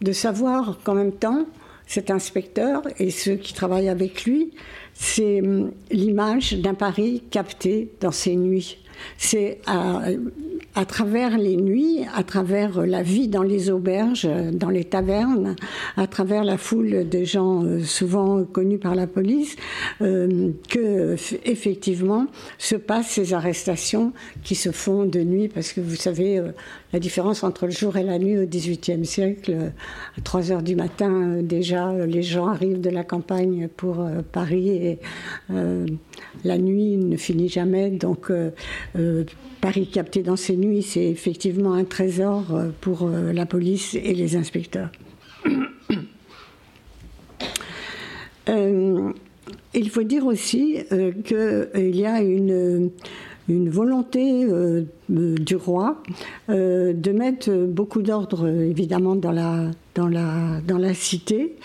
[0.00, 1.46] de savoir qu'en même temps,
[1.86, 4.52] cet inspecteur et ceux qui travaillent avec lui,
[4.94, 8.78] c'est hum, l'image d'un Paris capté dans ses nuits.
[9.18, 10.02] C'est à,
[10.76, 15.56] à travers les nuits, à travers la vie dans les auberges, dans les tavernes,
[15.96, 19.56] à travers la foule de gens euh, souvent connus par la police,
[20.02, 22.26] euh, que effectivement
[22.58, 24.12] se passent ces arrestations
[24.44, 26.50] qui se font de nuit, parce que vous savez euh,
[26.92, 29.72] la différence entre le jour et la nuit au XVIIIe siècle.
[30.16, 34.98] À 3 heures du matin, déjà, les gens arrivent de la campagne pour Paris et
[35.48, 38.30] la nuit ne finit jamais, donc
[39.66, 44.14] Paris capté dans ces nuits, c'est effectivement un trésor euh, pour euh, la police et
[44.14, 44.90] les inspecteurs.
[48.48, 49.10] Euh,
[49.74, 50.78] il faut dire aussi
[51.24, 52.92] qu'il y a une,
[53.48, 54.46] une volonté
[55.08, 56.02] du roi
[56.48, 61.56] de mettre beaucoup d'ordre, évidemment, dans la, dans la, dans la cité.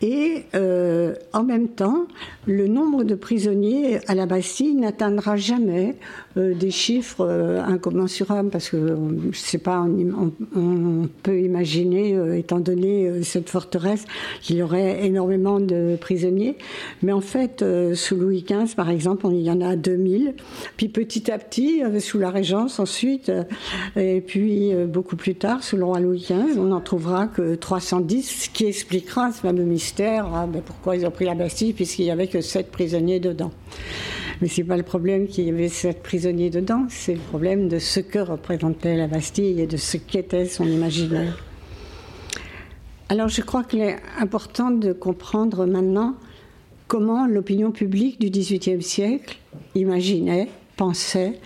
[0.00, 2.06] Et euh, en même temps,
[2.46, 5.96] le nombre de prisonniers à la Bastille n'atteindra jamais
[6.36, 8.96] euh, des chiffres euh, incommensurables, parce que
[9.32, 14.04] je sais pas, on, peut imaginer, étant donné cette forteresse,
[14.40, 16.56] qu'il y aurait énormément de prisonniers.
[17.02, 20.34] Mais en fait, sous Louis XV, par exemple, il y en a 2000.
[20.76, 23.32] Puis petit à petit, sous la Régence ensuite,
[23.96, 28.48] et puis beaucoup plus tard, roi Louis XV, on n'en trouvera que 3 310, ce
[28.50, 32.26] qui expliquera ce fameux mystère, hein, pourquoi ils ont pris la Bastille, puisqu'il n'y avait
[32.26, 33.50] que sept prisonniers dedans.
[34.40, 37.68] Mais ce n'est pas le problème qu'il y avait sept prisonniers dedans, c'est le problème
[37.68, 41.38] de ce que représentait la Bastille et de ce qu'était son imaginaire.
[43.08, 46.14] Alors je crois qu'il est important de comprendre maintenant
[46.88, 49.38] comment l'opinion publique du XVIIIe siècle
[49.74, 51.38] imaginait, pensait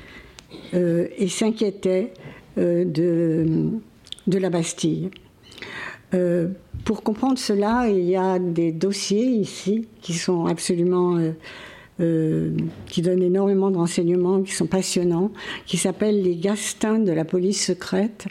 [0.75, 2.13] euh, et s'inquiétait
[2.59, 5.11] euh, de, la Bastille.
[6.15, 6.49] Euh,
[6.85, 11.19] pour comprendre cela, il y a des dossiers ici qui sont absolument
[11.99, 12.51] euh,
[12.89, 15.31] qui donnent énormément de renseignements, qui sont passionnants,
[15.65, 18.27] qui s'appellent les gastins de la police secrète.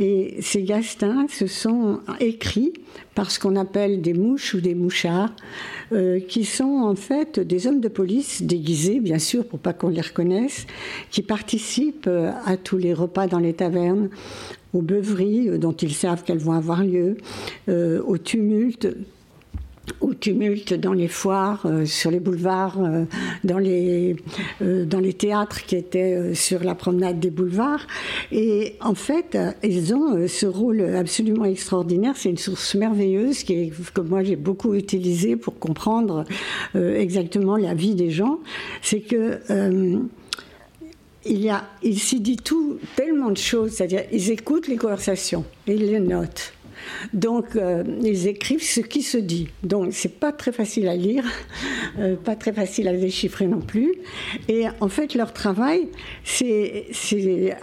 [0.00, 2.72] Et ces gastins se sont écrits
[3.14, 5.30] par ce qu'on appelle des mouches ou des mouchards,
[5.92, 9.90] euh, qui sont en fait des hommes de police déguisés, bien sûr, pour pas qu'on
[9.90, 10.66] les reconnaisse,
[11.12, 14.08] qui participent euh, à tous les repas dans les tavernes,
[14.72, 17.16] aux beuveries dont ils savent qu'elles vont avoir lieu,
[17.68, 18.88] au tumulte
[20.00, 23.04] au tumulte dans les foires, euh, sur les boulevards, euh,
[23.42, 24.16] dans, les,
[24.62, 27.86] euh, dans les théâtres qui étaient sur la promenade des boulevards.
[28.32, 32.14] Et en fait, ils ont ce rôle absolument extraordinaire.
[32.16, 36.24] C'est une source merveilleuse qui que moi j'ai beaucoup utilisée pour comprendre
[36.74, 38.40] exactement la vie des gens.
[38.82, 39.40] C'est que
[41.26, 46.00] il, il s'y dit tout, tellement de choses, c'est-à-dire ils écoutent les conversations, ils les
[46.00, 46.53] notent.
[47.12, 49.48] Donc, euh, ils écrivent ce qui se dit.
[49.62, 51.24] Donc, c'est pas très facile à lire,
[51.98, 53.94] euh, pas très facile à déchiffrer non plus.
[54.48, 55.88] Et en fait, leur travail,
[56.24, 56.86] c'est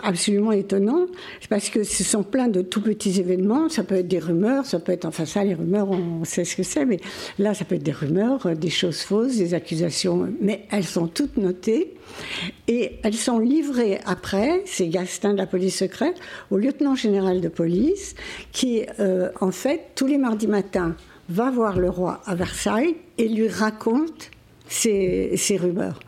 [0.04, 1.08] absolument étonnant,
[1.50, 3.70] parce que ce sont plein de tout petits événements.
[3.70, 6.56] Ça peut être des rumeurs, ça peut être, enfin, ça, les rumeurs, on sait ce
[6.56, 7.00] que c'est, mais
[7.40, 11.38] là, ça peut être des rumeurs, des choses fausses, des accusations, mais elles sont toutes
[11.38, 11.94] notées.
[12.68, 16.16] Et elles sont livrées après, c'est Gastin de la police secrète,
[16.50, 18.16] au lieutenant général de police,
[18.52, 20.96] qui, euh, en fait, tous les mardis matins,
[21.30, 24.32] va voir le roi à Versailles et lui raconte
[24.68, 26.00] ces, rumeurs.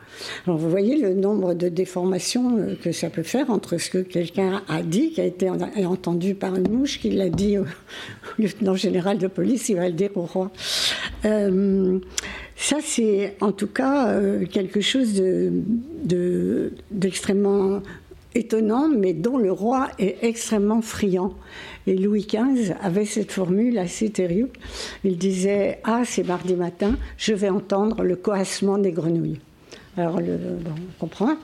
[0.46, 3.98] Alors vous voyez le nombre de déformations euh, que ça peut faire entre ce que
[3.98, 7.64] quelqu'un a dit, qui a été entendu par une mouche, qui l'a dit au,
[8.38, 10.50] lieutenant général de police, il va le dire au roi.
[11.24, 11.98] Euh,
[12.56, 15.22] ça, c'est en tout cas euh, quelque chose
[16.90, 17.82] d'extrêmement
[18.34, 21.34] étonnant, mais dont le roi est extrêmement friand.
[21.86, 24.52] Et Louis XV avait cette formule assez terrible.
[25.04, 29.40] Il disait Ah, c'est mardi matin, je vais entendre le coassement des grenouilles.
[29.96, 31.36] Alors, on comprend.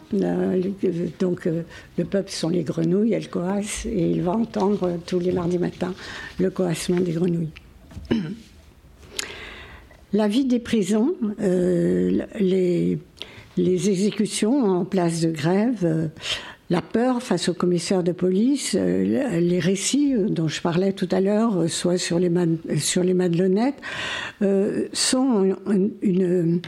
[1.20, 1.62] donc, euh,
[1.96, 5.94] le peuple sont les grenouilles, elles coassent, et il va entendre tous les mardis matins
[6.38, 7.52] le coassement des grenouilles.
[10.12, 12.98] La vie des prisons, euh, les,
[13.56, 16.08] exécutions en place de grève, euh,
[16.68, 21.20] la peur face aux commissaires de police, euh, les récits dont je parlais tout à
[21.20, 23.80] l'heure, soit sur les, Madelonnettes,
[24.92, 25.56] sont
[26.02, 26.60] une,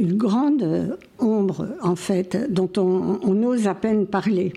[0.00, 4.52] grande ombre, en fait, dont on, on ose à peine parler.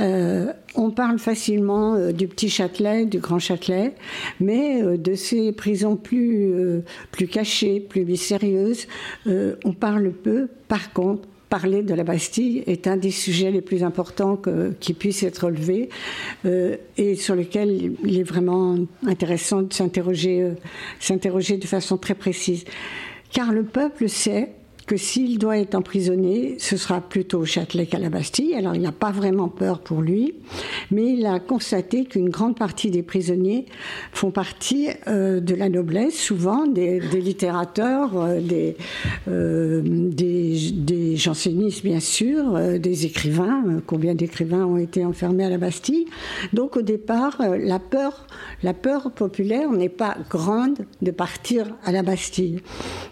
[0.00, 3.94] Euh, on parle facilement euh, du petit Châtelet, du grand Châtelet,
[4.40, 6.82] mais euh, de ces prisons plus,
[7.30, 8.86] cachées, plus mystérieuses,
[9.26, 10.48] on parle peu.
[10.68, 14.40] Par contre, parler de la Bastille est un des sujets les plus importants
[14.80, 15.88] qui puissent être relevés
[16.44, 20.52] et sur lequel il est vraiment intéressant de s'interroger,
[21.00, 22.64] s'interroger de façon très précise.
[23.32, 24.52] Car le peuple sait
[24.88, 28.54] que s'il doit être emprisonné, ce sera plutôt au Châtelet qu'à la Bastille.
[28.54, 30.34] Alors il n'a pas vraiment peur pour lui,
[30.90, 33.66] mais il a constaté qu'une grande partie des prisonniers
[34.12, 38.76] font partie euh, de la noblesse, souvent des, littérateurs, euh, des,
[39.28, 43.82] euh, des, jansénistes bien sûr, des écrivains.
[43.86, 46.06] Combien d'écrivains ont été enfermés à la Bastille?
[46.54, 48.26] Donc au départ, la peur,
[48.62, 52.60] la peur populaire n'est pas grande de partir à la Bastille,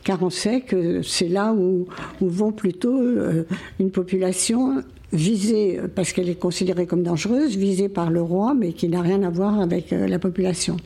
[0.05, 1.87] car on sait que c'est là où où,
[2.21, 3.45] vont plutôt euh,
[3.79, 8.89] une population visée, parce qu'elle est considérée comme dangereuse, visée par le roi, mais qui
[8.89, 10.77] n'a rien à voir avec euh, la population.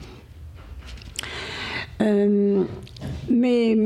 [2.03, 2.65] Euh,
[3.29, 3.77] mais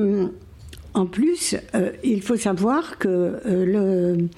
[0.95, 1.57] en plus,
[2.05, 4.29] il faut savoir que le,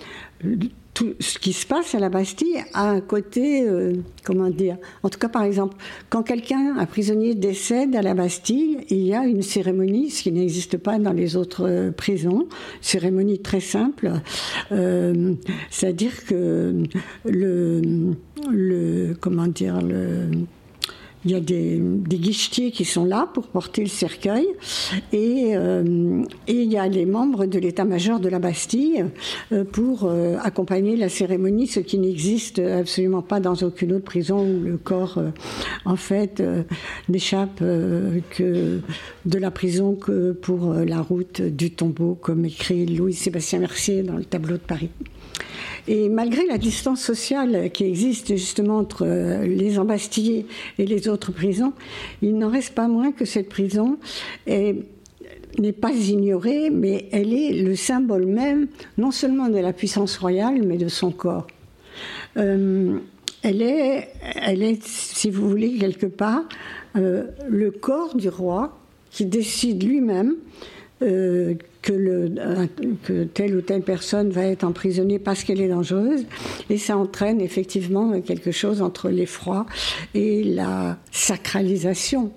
[0.97, 3.93] tout ce qui se passe à la Bastille a un côté, euh,
[4.25, 5.77] comment dire, en tout cas par exemple,
[6.09, 10.33] quand quelqu'un, un prisonnier décède à la Bastille, il y a une cérémonie, ce qui
[10.33, 12.49] n'existe pas dans les autres euh, prisons,
[12.81, 14.11] cérémonie très simple,
[14.73, 15.35] euh,
[15.71, 16.85] c'est-à-dire que
[17.27, 17.83] le,
[18.51, 20.31] le, comment dire, le
[21.27, 24.47] il y a des, guichetiers qui sont là pour porter le cercueil
[25.13, 29.07] euh, et, il y a les membres de l'état-major de la Bastille
[29.51, 34.39] euh, pour euh, accompagner la cérémonie, ce qui n'existe absolument pas dans aucune autre prison
[34.39, 35.21] où le corps,
[35.85, 36.43] en fait,
[37.09, 38.81] n'échappe que
[39.25, 44.25] de la prison que pour la route du tombeau, comme écrit Louis-Sébastien Mercier dans le
[44.25, 44.91] tableau de Paris.
[45.89, 50.47] Et malgré la distance sociale qui existe justement entre euh, les embastillés
[50.79, 51.73] et les autres prisons,
[52.23, 53.99] il n'en reste pas moins que cette prison
[55.59, 58.69] n'est pas ignorée, mais elle est le symbole même
[58.99, 61.47] non seulement de la puissance royale, mais de son corps.
[62.37, 62.99] Euh,
[63.43, 66.45] elle, est, si vous voulez, quelque part,
[66.97, 68.77] euh, le corps du roi
[69.11, 70.35] qui décide lui-même
[71.01, 72.35] que, le,
[73.05, 76.25] que telle ou telle personne va être emprisonnée parce qu'elle est dangereuse.
[76.71, 79.67] Et ça entraîne effectivement quelque chose entre l'effroi
[80.15, 82.33] et la sacralisation,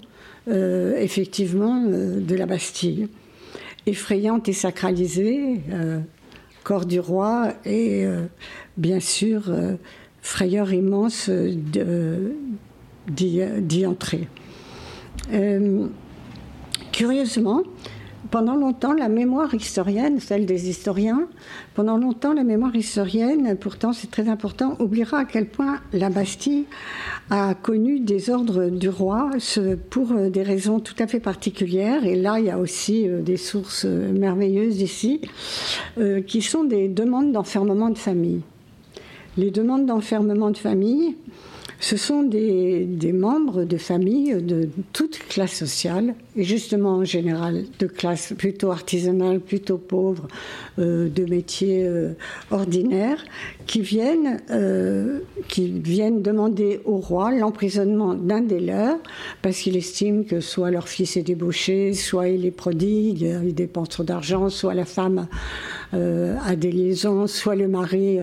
[0.50, 3.08] euh, effectivement, euh, de la Bastille.
[3.86, 6.00] Effrayante et sacralisée, euh,
[6.64, 8.06] corps du roi et
[8.78, 9.52] bien sûr
[10.22, 11.30] frayeur immense
[13.08, 14.28] d'y entrer
[16.92, 17.64] curieusement,
[18.32, 21.28] pendant longtemps, la mémoire historienne, celle des historiens,
[21.74, 26.66] pendant longtemps, la mémoire historienne, pourtant c'est très important, oubliera à quel point la Bastille
[27.32, 29.32] a connu des ordres du roi
[29.90, 32.06] pour euh, des raisons tout à fait particulières.
[32.06, 35.22] Et là, il y a aussi euh, des sources euh, merveilleuses ici,
[36.28, 38.42] qui sont des demandes d'enfermement de famille.
[39.38, 41.16] Les demandes d'enfermement de famille,
[41.80, 47.86] ce sont des, membres de familles de toute classe sociale, et justement en général de
[47.86, 50.30] classe plutôt artisanale, plutôt pauvre,
[50.80, 52.14] euh, de métiers euh,
[52.50, 53.26] ordinaires,
[53.68, 55.20] qui viennent, euh,
[55.50, 59.00] qui viennent demander au roi l'emprisonnement d'un des leurs,
[59.42, 63.90] parce qu'il estime que soit leur fils est débauché, soit il est prodigue, il dépense
[63.90, 65.28] trop d'argent, soit la femme
[65.94, 68.20] euh, a des liaisons, soit le mari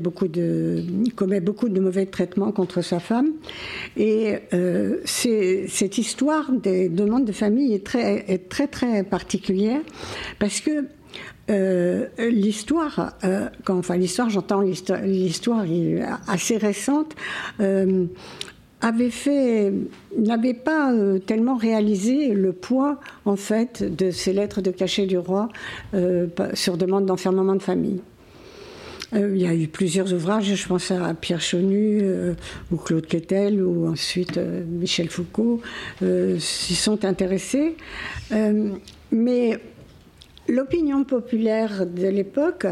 [0.00, 0.82] beaucoup de,
[1.14, 3.32] commet beaucoup de mauvais traitements contre sa femme.
[3.96, 4.36] Et
[5.04, 9.80] cette histoire des demandes de famille est très, est très, très particulière
[10.38, 10.86] parce que
[12.18, 13.16] l'histoire,
[13.68, 15.64] enfin l'histoire, j'entends l'histoire
[16.26, 17.14] assez récente,
[18.80, 19.72] avait fait,
[20.16, 25.18] n'avait pas euh, tellement réalisé le poids en fait de ces lettres de cachet du
[25.18, 25.48] roi
[25.94, 28.00] euh, sur demande d'enfermement de famille.
[29.16, 32.02] Euh, il y a eu plusieurs ouvrages, je pense à Pierre Chonu
[32.70, 35.60] ou Claude Quetel ou ensuite Michel Foucault
[36.38, 37.76] s'y sont intéressés.
[39.10, 39.58] mais
[40.48, 42.66] l'opinion populaire de l'époque,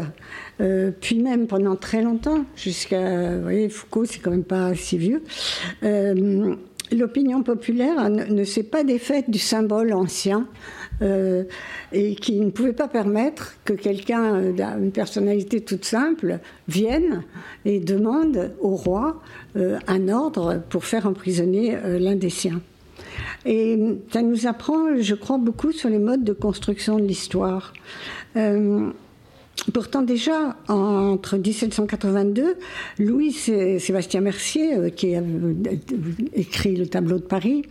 [0.61, 4.97] euh, puis même pendant très longtemps, jusqu'à, vous voyez, Foucault, c'est quand même pas si
[4.97, 5.23] vieux,
[5.83, 6.55] euh,
[6.91, 10.47] l'opinion populaire ne, s'est pas défaite du symbole ancien
[11.01, 11.43] euh,
[11.91, 17.23] et qui ne pouvait pas permettre que quelqu'un, une personnalité toute simple, vienne
[17.65, 19.21] et demande au roi
[19.55, 22.61] un ordre pour faire emprisonner l'un des siens.
[23.45, 23.77] Et
[24.11, 27.73] ça nous apprend, je crois, beaucoup sur les modes de construction de l'histoire.
[28.35, 28.89] Euh,
[29.73, 32.55] pourtant, déjà, entre 1782,
[32.99, 35.53] Louis Sébastien Mercier, euh, qui a euh,
[36.33, 37.63] écrit le tableau de Paris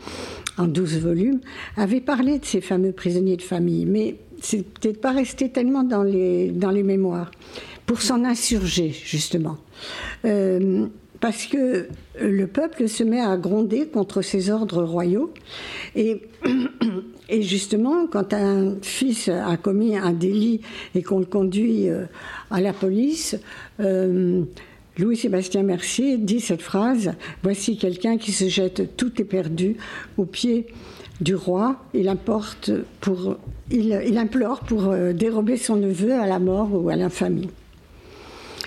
[0.59, 1.41] en 12 volumes,
[1.77, 6.03] avait parlé de ces fameux prisonniers de famille, mais c'est peut-être pas resté tellement dans
[6.03, 7.31] les, dans les mémoires,
[7.87, 9.59] pour s'en insurger, justement
[11.25, 11.89] parce que
[12.21, 15.33] le peuple se met à gronder contre ses ordres royaux.
[15.97, 16.21] Et,
[17.41, 20.61] justement, quand un fils a commis un délit
[20.95, 22.05] et qu'on le conduit euh,
[22.51, 23.39] à la police,
[23.81, 24.43] euh,
[24.99, 29.77] Louis-Sébastien Mercier dit cette phrase Voici quelqu'un qui se jette tout est perdu
[30.17, 30.67] aux pieds
[31.21, 31.77] du roi.
[31.95, 32.71] Il, importe
[33.01, 33.37] pour,
[33.71, 37.49] il, il implore pour euh, dérober son neveu à la mort ou à l'infamie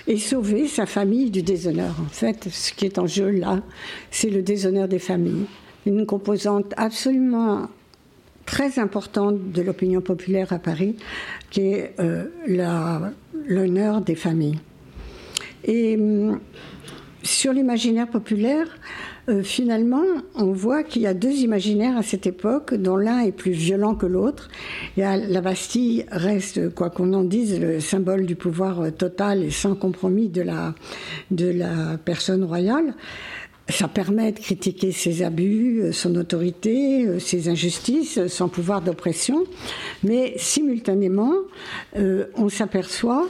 [0.08, 1.94] et sauver sa famille du déshonneur.
[2.00, 3.60] En fait, ce qui est en jeu là,
[4.10, 5.44] c'est le déshonneur des familles.
[5.86, 7.68] Une composante absolument
[8.46, 10.96] très importante de l'opinion populaire à Paris,
[11.50, 12.24] qui est euh,
[13.46, 14.58] l'honneur des familles.
[15.64, 16.40] Et hum,
[17.22, 18.66] sur l'imaginaire populaire,
[19.28, 20.04] euh, finalement,
[20.34, 23.94] on voit qu'il y a deux imaginaires à cette époque, dont l'un est plus violent
[23.94, 24.48] que l'autre.
[24.96, 29.74] La Bastille reste, quoi qu'on en dise, le symbole du pouvoir euh, total et sans
[29.74, 30.74] compromis de la,
[31.30, 32.94] de la personne royale.
[33.68, 39.44] Ça permet de critiquer ses abus, euh, son autorité, ses injustices, son pouvoir d'oppression,
[40.02, 41.34] mais simultanément,
[41.94, 43.28] on s'aperçoit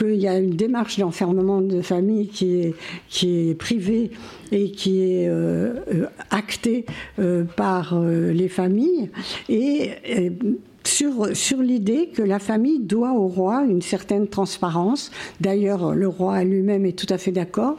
[0.00, 2.74] qu'il y a une démarche d'enfermement de famille qui est,
[3.08, 4.10] qui est privée
[4.52, 6.86] et qui est euh, euh, actée
[7.18, 9.10] euh, par les familles.
[9.48, 9.90] Et
[10.84, 15.10] sur, sur l'idée que la famille doit au roi une certaine transparence.
[15.40, 17.76] D'ailleurs, le roi lui-même est tout à fait d'accord.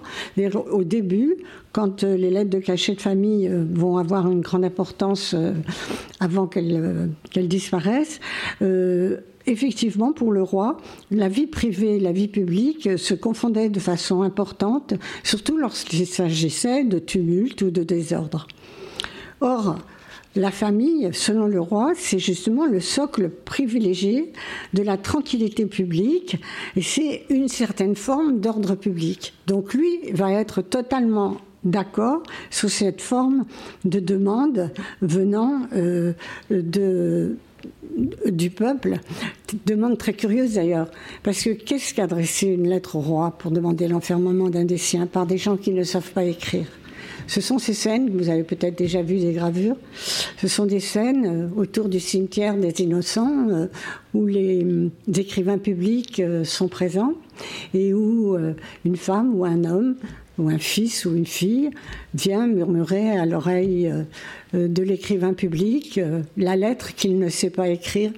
[0.71, 1.37] Au début,
[1.71, 5.35] quand les lettres de cachet de famille vont avoir une grande importance
[6.19, 7.11] avant qu'elles
[7.47, 8.19] disparaissent,
[9.47, 10.77] effectivement, pour le roi,
[11.09, 14.93] la vie privée et la vie publique se confondaient de façon importante,
[15.23, 18.47] surtout lorsqu'il s'agissait de tumulte ou de désordre.
[19.39, 19.77] Or,
[20.35, 24.31] la famille, selon le roi, c'est justement le socle privilégié
[24.73, 26.37] de la tranquillité publique
[26.75, 29.33] et c'est une certaine forme d'ordre public.
[29.47, 33.45] Donc lui va être totalement d'accord sur cette forme
[33.85, 34.71] de demande
[35.01, 36.13] venant euh,
[38.25, 38.99] du peuple,
[39.65, 40.89] demande très curieuse d'ailleurs,
[41.23, 45.25] parce que qu'est-ce qu'adresser une lettre au roi pour demander l'enfermement d'un des siens par
[45.25, 46.65] des gens qui ne savent pas écrire?
[47.31, 49.77] Ce sont ces scènes, vous avez peut-être déjà vu des gravures,
[50.35, 53.67] ce sont des scènes euh, autour du cimetière des innocents euh,
[54.13, 57.13] où les, écrivains publics euh, sont présents
[57.73, 58.37] et où
[58.83, 59.95] une femme ou un homme
[60.37, 61.69] ou un fils ou une fille
[62.13, 63.91] vient murmurer à l'oreille
[64.53, 65.99] de l'écrivain public
[66.37, 68.11] la lettre qu'il ne sait pas écrire,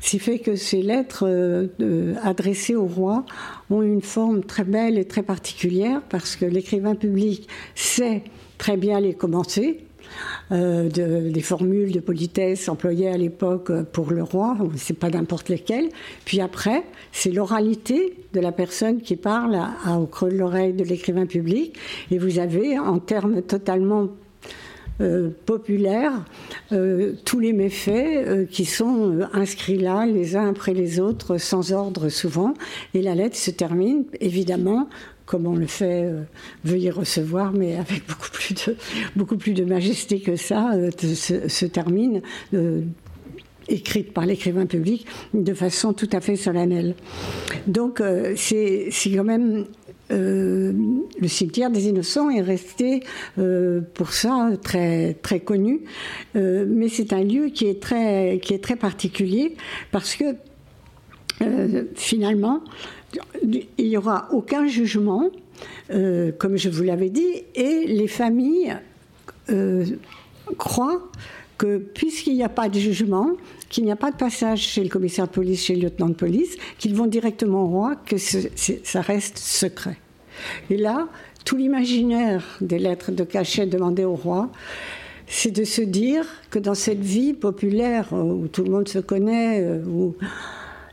[0.00, 1.68] ce qui fait que ces lettres
[2.24, 3.24] adressées au roi
[3.70, 8.24] ont une forme très belle et très particulière parce que l'écrivain public sait
[8.58, 9.80] très bien les commencer,
[10.52, 15.88] euh, des formules de politesse employées à l'époque pour le roi, c'est pas n'importe lesquelles.
[16.24, 19.58] Puis après, c'est l'oralité de la personne qui parle
[19.98, 21.76] au creux de l'oreille de l'écrivain public.
[22.10, 24.08] Et vous avez, en termes totalement
[25.00, 26.24] euh, populaires,
[26.72, 32.08] euh, tous les méfaits qui sont inscrits là, les uns après les autres, sans ordre
[32.08, 32.54] souvent.
[32.94, 34.88] Et la lettre se termine, évidemment,
[35.26, 36.22] comme on le fait, euh,
[36.64, 38.76] veuillez recevoir, mais avec beaucoup plus de,
[39.16, 42.22] beaucoup plus de majesté que ça, euh, se, termine,
[42.54, 42.82] euh,
[43.68, 46.94] écrite par l'écrivain public, de façon tout à fait solennelle.
[47.66, 48.00] Donc
[48.36, 49.64] c'est quand même...
[50.08, 53.00] le cimetière des innocents est resté
[53.94, 55.80] pour ça très, très connu,
[56.36, 59.56] mais c'est un lieu qui est très, qui est très particulier
[59.90, 60.36] parce que
[61.96, 62.62] finalement,
[63.42, 65.30] il n'y aura aucun jugement,
[65.90, 68.76] euh, comme je vous l'avais dit, et les familles
[69.50, 69.84] euh,
[70.58, 71.02] croient
[71.58, 73.30] que puisqu'il n'y a pas de jugement,
[73.70, 76.14] qu'il n'y a pas de passage chez le commissaire de police, chez le lieutenant de
[76.14, 79.96] police, qu'ils vont directement au roi, que ça reste secret.
[80.68, 81.08] Et là,
[81.44, 84.50] tout l'imaginaire des lettres de cachet demandées au roi,
[85.26, 89.80] c'est de se dire que dans cette vie populaire où tout le monde se connaît,
[89.86, 90.14] où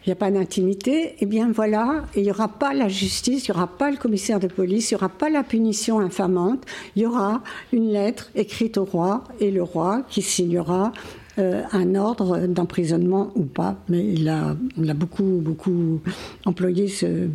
[0.05, 3.51] il n'y a pas d'intimité, eh bien voilà, il n'y aura pas la justice, il
[3.51, 7.03] n'y aura pas le commissaire de police, il n'y aura pas la punition infamante, il
[7.03, 7.41] y aura
[7.71, 10.91] une lettre écrite au roi et le roi qui signera
[11.39, 13.77] euh, un ordre d'emprisonnement ou pas.
[13.87, 14.55] Mais il a,
[14.93, 16.01] beaucoup, beaucoup
[16.45, 17.29] employé ce,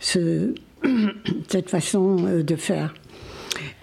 [1.48, 2.94] cette façon euh, de faire.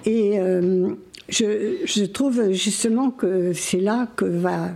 [0.06, 0.90] Et euh,
[1.28, 4.70] je, je trouve justement que c'est là que va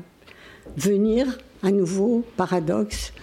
[0.75, 3.13] venir un nouveau paradoxe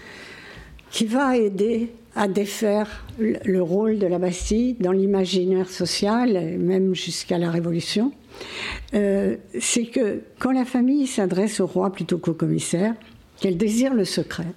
[0.90, 7.38] qui va aider à défaire le rôle de la Bastille dans l'imaginaire social, même jusqu'à
[7.38, 8.12] la Révolution,
[8.94, 12.94] euh, c'est que quand la famille s'adresse au roi plutôt qu'au commissaire,
[13.40, 14.52] qu'elle désire le secret,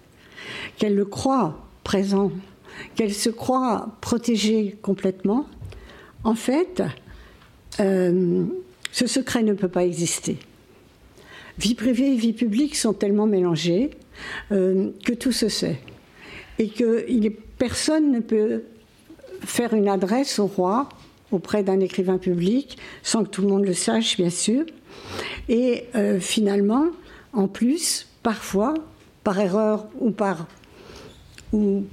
[0.78, 2.32] qu'elle le croit présent,
[2.96, 5.46] qu'elle se croit protégée complètement,
[6.24, 6.82] en fait,
[7.80, 8.46] euh,
[8.92, 10.38] ce secret ne peut pas exister.
[11.60, 13.92] Vie privée et vie publique sont tellement mélangées
[14.52, 15.80] euh, que tout se sait
[16.60, 17.06] et que
[17.58, 18.64] personne ne peut
[19.42, 20.90] faire une adresse au roi
[21.32, 24.66] auprès d'un écrivain public sans que tout le monde le sache, bien sûr.
[25.50, 26.88] Et euh, finalement,
[27.34, 28.74] en plus, parfois,
[29.24, 30.48] par erreur ou par
[31.52, 31.84] ou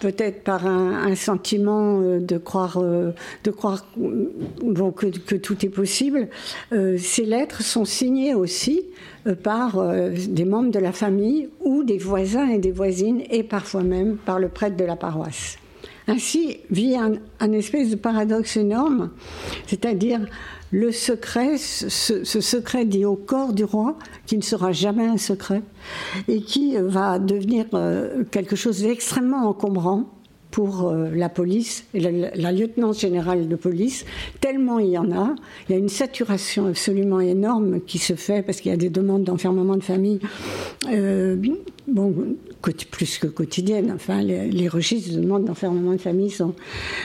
[0.00, 3.12] peut-être par un, sentiment euh, de croire, euh,
[3.44, 5.06] de croire bon, que,
[5.36, 6.28] tout est possible,
[6.70, 8.84] ces lettres sont signées aussi
[9.26, 13.42] euh, par euh, des membres de la famille ou des voisins et des voisines et
[13.42, 15.58] parfois même par le prêtre de la paroisse.
[16.08, 19.10] Ainsi vit un, espèce de paradoxe énorme,
[19.66, 20.20] c'est-à-dire
[20.72, 23.96] le secret, ce, secret dit au corps du roi,
[24.26, 25.62] qui ne sera jamais un secret,
[26.28, 30.06] et qui va devenir euh, quelque chose d'extrêmement encombrant
[30.50, 34.04] pour euh, la police et la, lieutenant générale de police,
[34.40, 35.34] tellement il y en a.
[35.68, 38.90] Il y a une saturation absolument énorme qui se fait parce qu'il y a des
[38.90, 40.20] demandes d'enfermement de famille,
[40.90, 41.36] euh,
[41.90, 42.36] bon,
[42.90, 43.92] plus que quotidiennes.
[43.94, 46.54] Enfin, les, registres de demandes d'enfermement de famille sont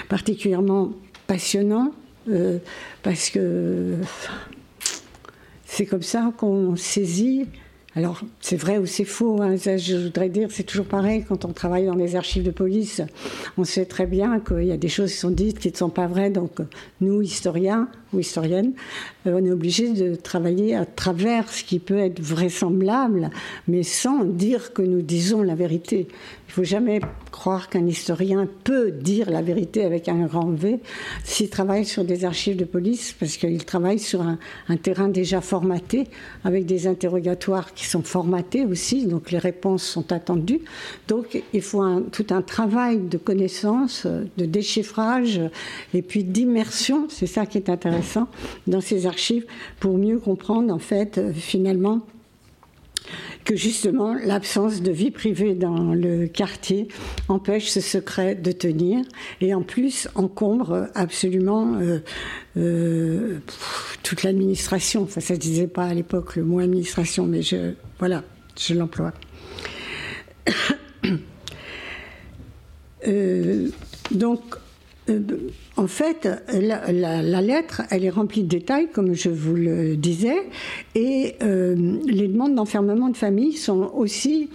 [0.09, 0.91] particulièrement
[1.27, 1.91] passionnants
[2.29, 2.59] euh,
[3.03, 3.95] parce que
[5.65, 7.47] c'est comme ça qu'on saisit
[7.97, 11.53] alors, c'est vrai ou c'est faux, hein, je voudrais dire, c'est toujours pareil, quand on
[11.53, 13.01] travaille dans les archives de police,
[13.57, 15.89] on sait très bien qu'il y a des choses qui sont dites qui ne sont
[15.89, 16.59] pas vraies, donc
[16.99, 18.73] nous, historiens ou historiennes,
[19.27, 23.29] euh, on est obligé de travailler à travers ce qui peut être vraisemblable,
[23.67, 26.07] mais sans dire que nous disons la vérité.
[26.09, 27.01] Il ne faut jamais
[27.31, 30.79] croire qu'un historien peut dire la vérité avec un grand V
[31.23, 34.37] s'il travaille sur des archives de police, parce qu'il travaille sur un,
[34.77, 36.07] terrain déjà formaté,
[36.43, 40.61] avec des interrogatoires qui sont formatés aussi, donc les réponses sont attendues.
[41.07, 45.41] Donc il faut tout un travail de connaissance, de déchiffrage
[45.93, 48.04] et puis d'immersion, c'est ça qui est intéressant
[48.67, 49.45] dans ces archives,
[49.79, 52.01] pour mieux comprendre en fait finalement
[53.45, 56.87] que justement l'absence de vie privée dans le quartier
[57.29, 59.05] empêche ce secret de tenir
[59.39, 61.99] et en plus encombre absolument euh,
[62.57, 63.37] euh,
[64.01, 65.03] toute l'administration.
[65.03, 68.23] Enfin, ça ne disait pas à l'époque le mot administration, mais je, voilà,
[68.59, 69.13] je l'emploie.
[73.07, 73.69] Euh,
[74.09, 74.41] donc,
[75.09, 75.19] euh,
[75.77, 80.37] en fait, la, lettre, elle est remplie de détails, comme je vous le disais,
[80.95, 81.75] et euh,
[82.07, 84.49] les demandes d'enfermement de famille sont aussi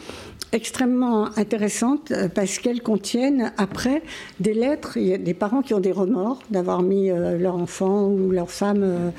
[0.52, 4.02] extrêmement intéressantes euh, parce qu'elles contiennent après
[4.40, 4.96] des lettres.
[4.96, 8.30] Il y a des parents qui ont des remords d'avoir mis euh, leur enfant ou
[8.30, 9.12] leur femme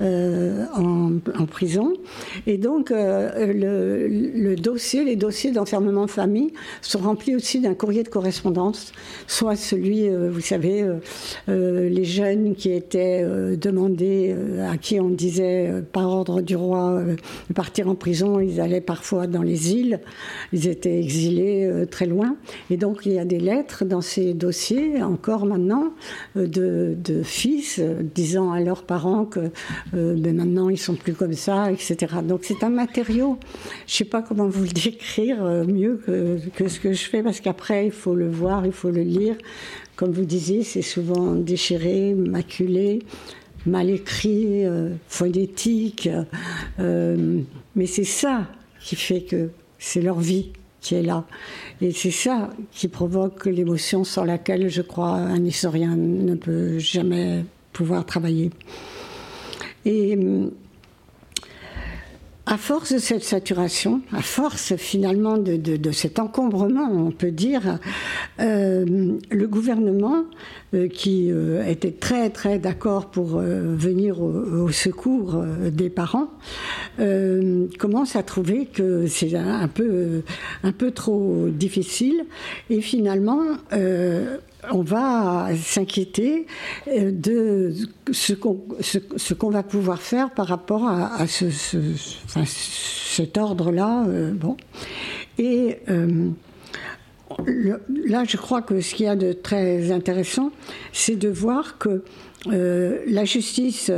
[0.00, 1.92] euh, en, prison.
[2.46, 8.08] Et donc, le, dossier, les dossiers d'enfermement de famille sont remplis aussi d'un courrier de
[8.08, 8.92] correspondance,
[9.26, 10.86] soit celui, vous savez,
[11.48, 13.24] les jeunes qui étaient
[13.56, 14.34] demandés,
[14.70, 17.02] à qui on disait par ordre du roi
[17.48, 20.00] de partir en prison, ils allaient parfois dans les îles.
[20.72, 22.36] Étaient exilés euh, très loin.
[22.70, 25.92] Et donc il y a des lettres dans ces dossiers, encore maintenant,
[26.36, 29.50] euh, de, fils euh, disant à leurs parents que
[29.92, 31.96] ben maintenant ils sont plus comme ça, etc.
[32.24, 33.38] Donc c'est un matériau,
[33.86, 36.00] je ne sais pas comment vous le décrire mieux
[36.56, 39.36] que ce que je fais, parce qu'après il faut le voir, il faut le lire.
[39.96, 43.00] Comme vous disiez, c'est souvent déchiré, maculé
[43.64, 44.64] mal écrit,
[45.06, 46.08] phonétique,
[46.78, 48.48] mais c'est ça
[48.80, 50.52] qui fait que c'est leur vie
[50.82, 51.24] qui est là.
[51.80, 57.44] Et c'est ça qui provoque l'émotion sur laquelle, je crois, un historien ne peut jamais
[57.72, 58.50] pouvoir travailler.
[59.84, 60.18] Et
[62.52, 67.78] à force de cette saturation, à force finalement de, cet encombrement, on peut dire,
[68.40, 70.24] euh, le gouvernement,
[70.74, 75.42] euh, qui euh, était très très d'accord pour venir au, secours
[75.72, 76.28] des parents,
[77.78, 80.22] commence à trouver que c'est un peu,
[80.62, 82.26] un peu trop difficile.
[82.68, 83.40] Et finalement
[84.70, 86.46] on va s'inquiéter
[86.88, 87.74] euh, de
[88.12, 91.78] ce qu'on va pouvoir faire par rapport à, cet
[93.38, 94.04] ordre-là.
[94.06, 94.32] Euh.
[95.38, 96.28] Et euh,
[98.06, 100.52] là, je crois que ce qu'il y a de très intéressant,
[100.92, 102.04] c'est de voir que
[102.46, 103.90] la justice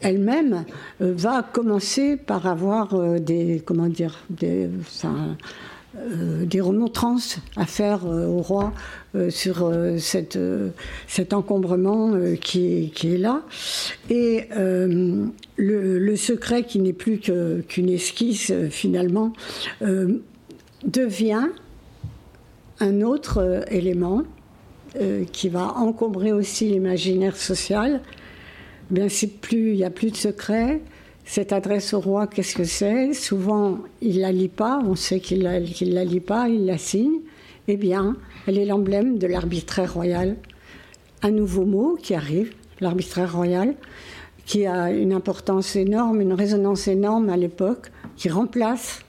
[0.00, 0.64] elle-même
[1.00, 4.68] va commencer par avoir des comment dire des,
[5.98, 8.72] euh, des remontrances à faire euh, au roi
[9.14, 10.38] euh, sur cette,
[11.06, 13.42] cet encombrement qui, qui, est là.
[14.10, 14.48] Et
[15.56, 19.32] le, secret, qui n'est plus qu'une esquisse finalement,
[20.84, 21.48] devient
[22.80, 24.22] un autre élément
[25.32, 28.00] qui va encombrer aussi l'imaginaire social.
[28.90, 29.06] Bien,
[29.40, 30.80] plus, il n'y a plus de secret,
[31.28, 33.12] cette adresse au roi, qu'est-ce que c'est?
[33.12, 37.20] Souvent, il la lit pas, on sait qu'il ne la, lit pas, il la signe.
[37.68, 38.16] Eh bien,
[38.46, 40.36] elle est l'emblème de l'arbitraire royal.
[41.22, 43.74] Un nouveau mot qui arrive, l'arbitraire royal,
[44.46, 49.00] qui a une importance énorme, une résonance énorme à l'époque, qui remplace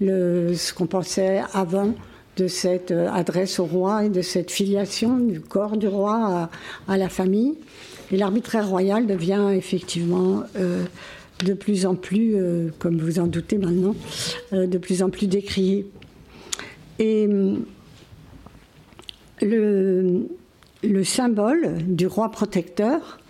[0.00, 1.94] ce qu'on pensait avant
[2.36, 6.48] de cette euh, adresse au roi et de cette filiation du corps du roi
[6.86, 7.54] à, la famille.
[8.12, 10.84] Et l'arbitraire royal devient effectivement euh,
[11.44, 13.94] de plus en plus, euh, comme vous en doutez maintenant,
[14.52, 15.86] euh, de plus en plus décrié.
[16.98, 17.64] Et hum,
[19.42, 23.20] le, symbole du roi protecteur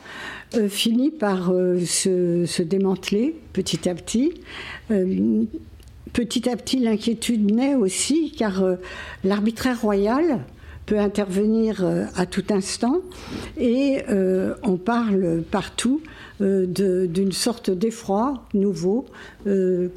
[0.57, 1.53] euh, finit par
[1.85, 4.33] se, démanteler petit à petit.
[6.13, 8.65] petit à petit, l'inquiétude naît aussi, car
[9.23, 10.41] l'arbitraire royal
[10.89, 11.85] peut intervenir
[12.17, 13.01] à tout instant
[13.59, 14.03] et
[14.63, 16.01] on parle partout
[16.41, 19.07] euh, d'une sorte d'effroi nouveau
[19.49, 19.89] euh,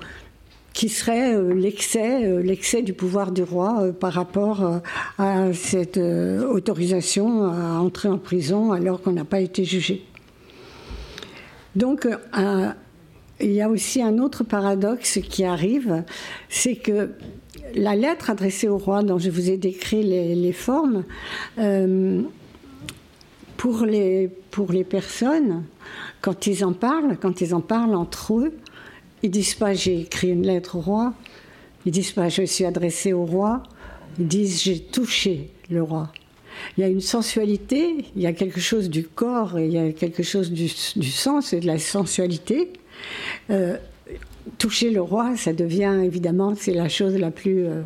[0.74, 4.82] qui serait euh, l'excès, l'excès du pouvoir du roi par rapport
[5.20, 10.04] à cette autorisation à entrer en prison alors qu'on n'a pas été jugé.
[11.76, 12.08] Donc,
[13.40, 16.04] il y a aussi un autre paradoxe qui arrive,
[16.50, 17.12] c'est que
[17.76, 21.04] la lettre adressée au roi, dont je vous ai décrit les, formes,
[23.58, 25.64] pour, les, pour les personnes,
[26.22, 28.54] quand ils en parlent, quand ils en parlent entre eux,
[29.24, 31.14] ils disent pas j'ai écrit une lettre au roi,
[31.86, 33.64] ils disent pas je suis adressé au roi,
[34.20, 36.12] ils disent j'ai touché le roi.
[36.78, 39.78] Il y a une sensualité, il y a quelque chose du corps, et il y
[39.78, 42.72] a quelque chose du, sens et de la sensualité.
[43.50, 43.78] Euh,
[44.58, 47.82] toucher le roi, ça devient évidemment, c'est la chose la plus, euh,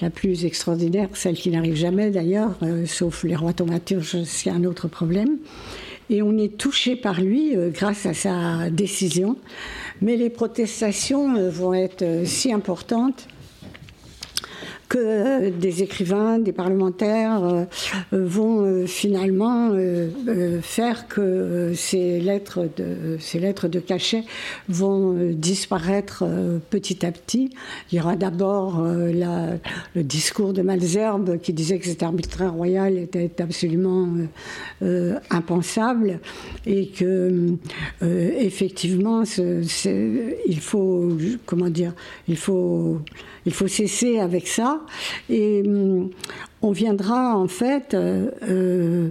[0.00, 4.64] la plus extraordinaire, celle qui n'arrive jamais d'ailleurs, euh, sauf les rois thaumaturges, c'est un
[4.64, 5.38] autre problème
[6.10, 9.36] et on est touché par lui euh, grâce à sa décision.
[10.00, 13.28] Mais les protestations vont être si importantes
[14.92, 17.64] que des écrivains, des parlementaires euh,
[18.12, 24.24] vont euh, finalement euh, faire que ces lettres de, ces lettres de cachet
[24.68, 26.24] vont disparaître
[26.68, 27.48] petit à petit.
[27.90, 33.40] Il y aura d'abord le discours de Malzerbe qui disait que cet arbitraire royal était
[33.40, 34.08] absolument
[35.30, 36.20] impensable
[36.66, 37.56] et que
[38.02, 39.24] effectivement
[40.46, 41.08] il faut
[41.46, 41.94] comment dire
[42.28, 43.00] il faut
[43.46, 44.80] il faut cesser avec ça.
[45.28, 46.10] Et hum,
[46.62, 49.08] on viendra en fait euh, euh,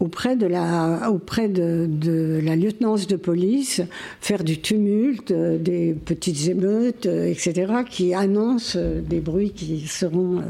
[0.00, 3.82] auprès, de la, auprès de, la lieutenance de police
[4.20, 10.42] faire du tumulte, euh, des petites émeutes, etc., qui annoncent des bruits qui seront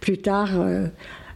[0.00, 0.50] plus tard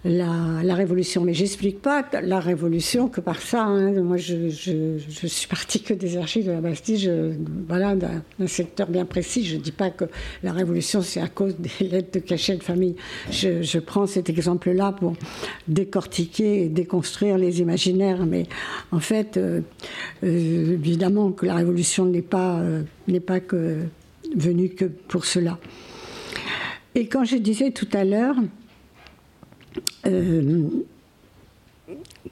[0.04, 1.22] la, révolution.
[1.22, 3.64] Mais j'explique pas la révolution que par ça.
[3.64, 3.92] Hein.
[4.02, 7.10] Moi, je, suis partie que des archives de la Bastille,
[7.68, 9.44] voilà, d'un secteur bien précis.
[9.44, 10.04] Je ne dis pas que
[10.42, 12.96] la révolution, c'est à cause des lettres de cachet de famille.
[13.30, 15.14] Je, prends cet exemple-là pour
[15.66, 18.24] décortiquer et déconstruire les imaginaires.
[18.26, 18.46] Mais
[18.92, 19.60] en fait, euh,
[20.22, 22.82] euh, évidemment que la révolution n'est pas, euh,
[23.26, 23.38] pas
[24.34, 25.58] venue que pour cela.
[26.94, 28.36] Et quand je disais tout à l'heure,
[30.06, 30.68] euh,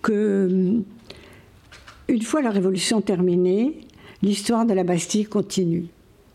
[0.02, 0.80] que
[2.08, 3.80] une fois la révolution terminée,
[4.22, 5.86] l'histoire de la Bastille continue.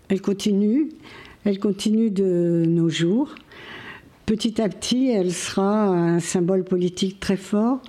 [0.10, 0.90] Elle continue,
[1.46, 3.34] elle continue de nos jours.
[4.26, 7.82] Petit à petit, elle sera un symbole politique très fort.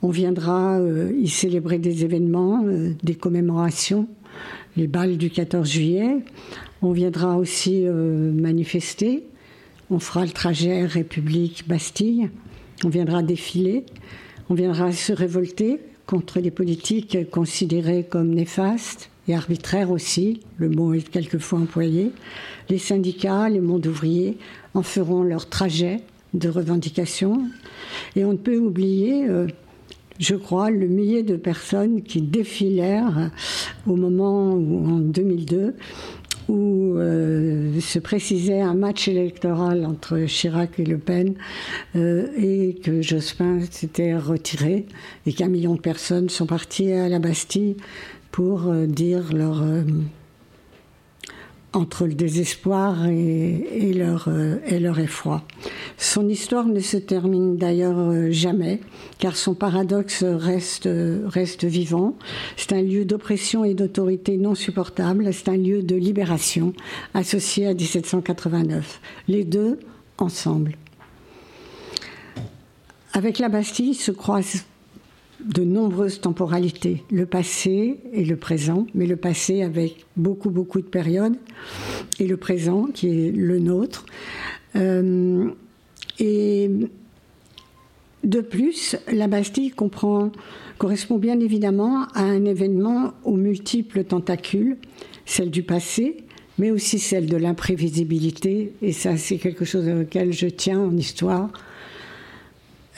[0.00, 4.08] On viendra euh, y célébrer des événements, euh, des commémorations,
[4.76, 6.16] les balles du 14 juillet.
[6.80, 9.24] On viendra aussi manifester.
[9.90, 12.30] On fera le trajet République-Bastille.
[12.84, 13.84] On viendra défiler,
[14.48, 20.94] on viendra se révolter contre les politiques considérées comme néfastes et arbitraires aussi, le mot
[20.94, 22.10] est quelquefois employé.
[22.68, 24.36] Les syndicats, les mondes ouvriers
[24.74, 26.00] en feront leur trajet
[26.34, 27.42] de revendication.
[28.16, 29.46] Et on ne peut oublier, euh,
[30.18, 33.30] je crois, le millier de personnes qui défilèrent
[33.86, 35.74] au moment où, en 2002,
[36.48, 41.34] où euh, se précisait un match électoral entre Chirac et Le Pen
[41.96, 44.86] euh, et que Jospin s'était retiré
[45.26, 47.76] et qu'un million de personnes sont parties à la Bastille
[48.30, 49.62] pour euh, dire leur
[51.72, 55.42] entre le désespoir et, leur, euh, et leur effroi.
[55.96, 58.80] Son histoire ne se termine d'ailleurs euh, jamais,
[59.18, 60.88] car son paradoxe reste,
[61.26, 62.16] reste vivant.
[62.56, 66.74] C'est un lieu d'oppression et d'autorité non supportable, c'est un lieu de libération
[67.14, 69.00] associé à 1789.
[69.28, 69.78] Les deux
[70.18, 70.76] ensemble.
[73.14, 74.64] Avec la Bastille se croisent
[75.44, 80.86] de nombreuses temporalités, le passé et le présent, mais le passé avec beaucoup, beaucoup de
[80.86, 81.36] périodes,
[82.18, 84.06] et le présent qui est le nôtre.
[84.76, 85.50] Euh,
[86.18, 86.70] et
[88.24, 89.72] de plus, la Bastille
[90.78, 94.76] correspond bien évidemment à un événement aux multiples tentacules,
[95.26, 96.18] celle du passé,
[96.58, 101.50] mais aussi celle de l'imprévisibilité, et ça c'est quelque chose auquel je tiens en histoire,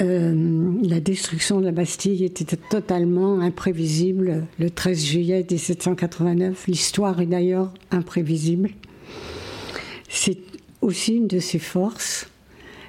[0.00, 6.66] euh, la destruction de la Bastille était totalement imprévisible le 13 juillet 1789.
[6.66, 8.70] L'histoire est d'ailleurs imprévisible.
[10.08, 10.38] C'est
[10.80, 12.28] aussi une de ses forces.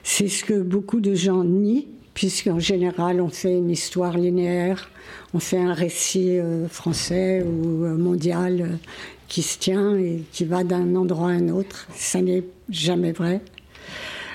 [0.04, 1.86] C'est ce que beaucoup de gens nient,
[2.16, 4.90] puisqu'en général on fait une histoire linéaire,
[5.36, 8.80] on fait un récit euh, français ou euh, mondial
[9.28, 11.88] qui se tient et qui va d'un endroit à un autre.
[11.96, 13.42] Ça n'est jamais vrai.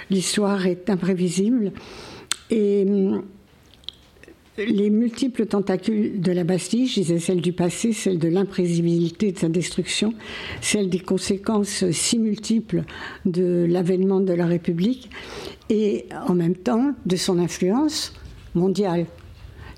[0.08, 1.72] L'histoire est imprévisible.
[2.50, 3.22] Et hum,
[4.58, 9.38] les multiples tentacules de la Bastille, je disais celle du passé, celle de l'imprévisibilité de
[9.38, 10.12] sa destruction,
[10.60, 12.84] celle des conséquences si multiples
[13.24, 15.10] de l'avènement de la République
[15.68, 18.12] et en même temps de son influence
[18.54, 19.06] mondiale.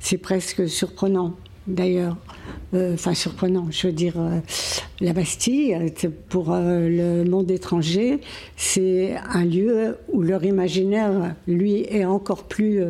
[0.00, 2.16] C'est presque surprenant d'ailleurs.
[2.74, 3.66] Euh, enfin surprenant.
[3.70, 4.40] Je veux dire, euh,
[5.01, 5.76] la Bastille,
[6.30, 8.20] pour euh, le monde étranger,
[8.57, 12.82] c'est un lieu où leur imaginaire, lui, est encore plus,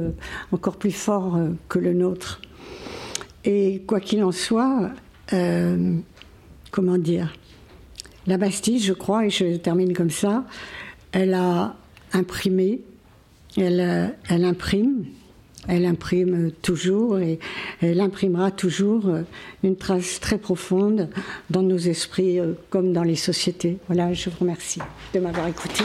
[0.53, 1.37] encore plus fort
[1.69, 2.41] que le nôtre.
[3.45, 4.91] Et quoi qu'il en soit,
[6.71, 7.33] comment dire,
[8.29, 10.45] la Bastille, je crois, et je termine comme ça,
[11.11, 11.75] elle a
[12.13, 12.83] imprimé,
[13.57, 15.07] elle, elle imprime
[15.69, 17.39] elle imprime toujours et
[17.81, 19.23] elle imprimera toujours euh,
[19.63, 21.09] une trace très profonde
[21.51, 23.79] dans nos esprits euh, comme dans les sociétés.
[23.87, 24.81] Voilà, je vous remercie
[25.15, 25.85] de m'avoir écouté.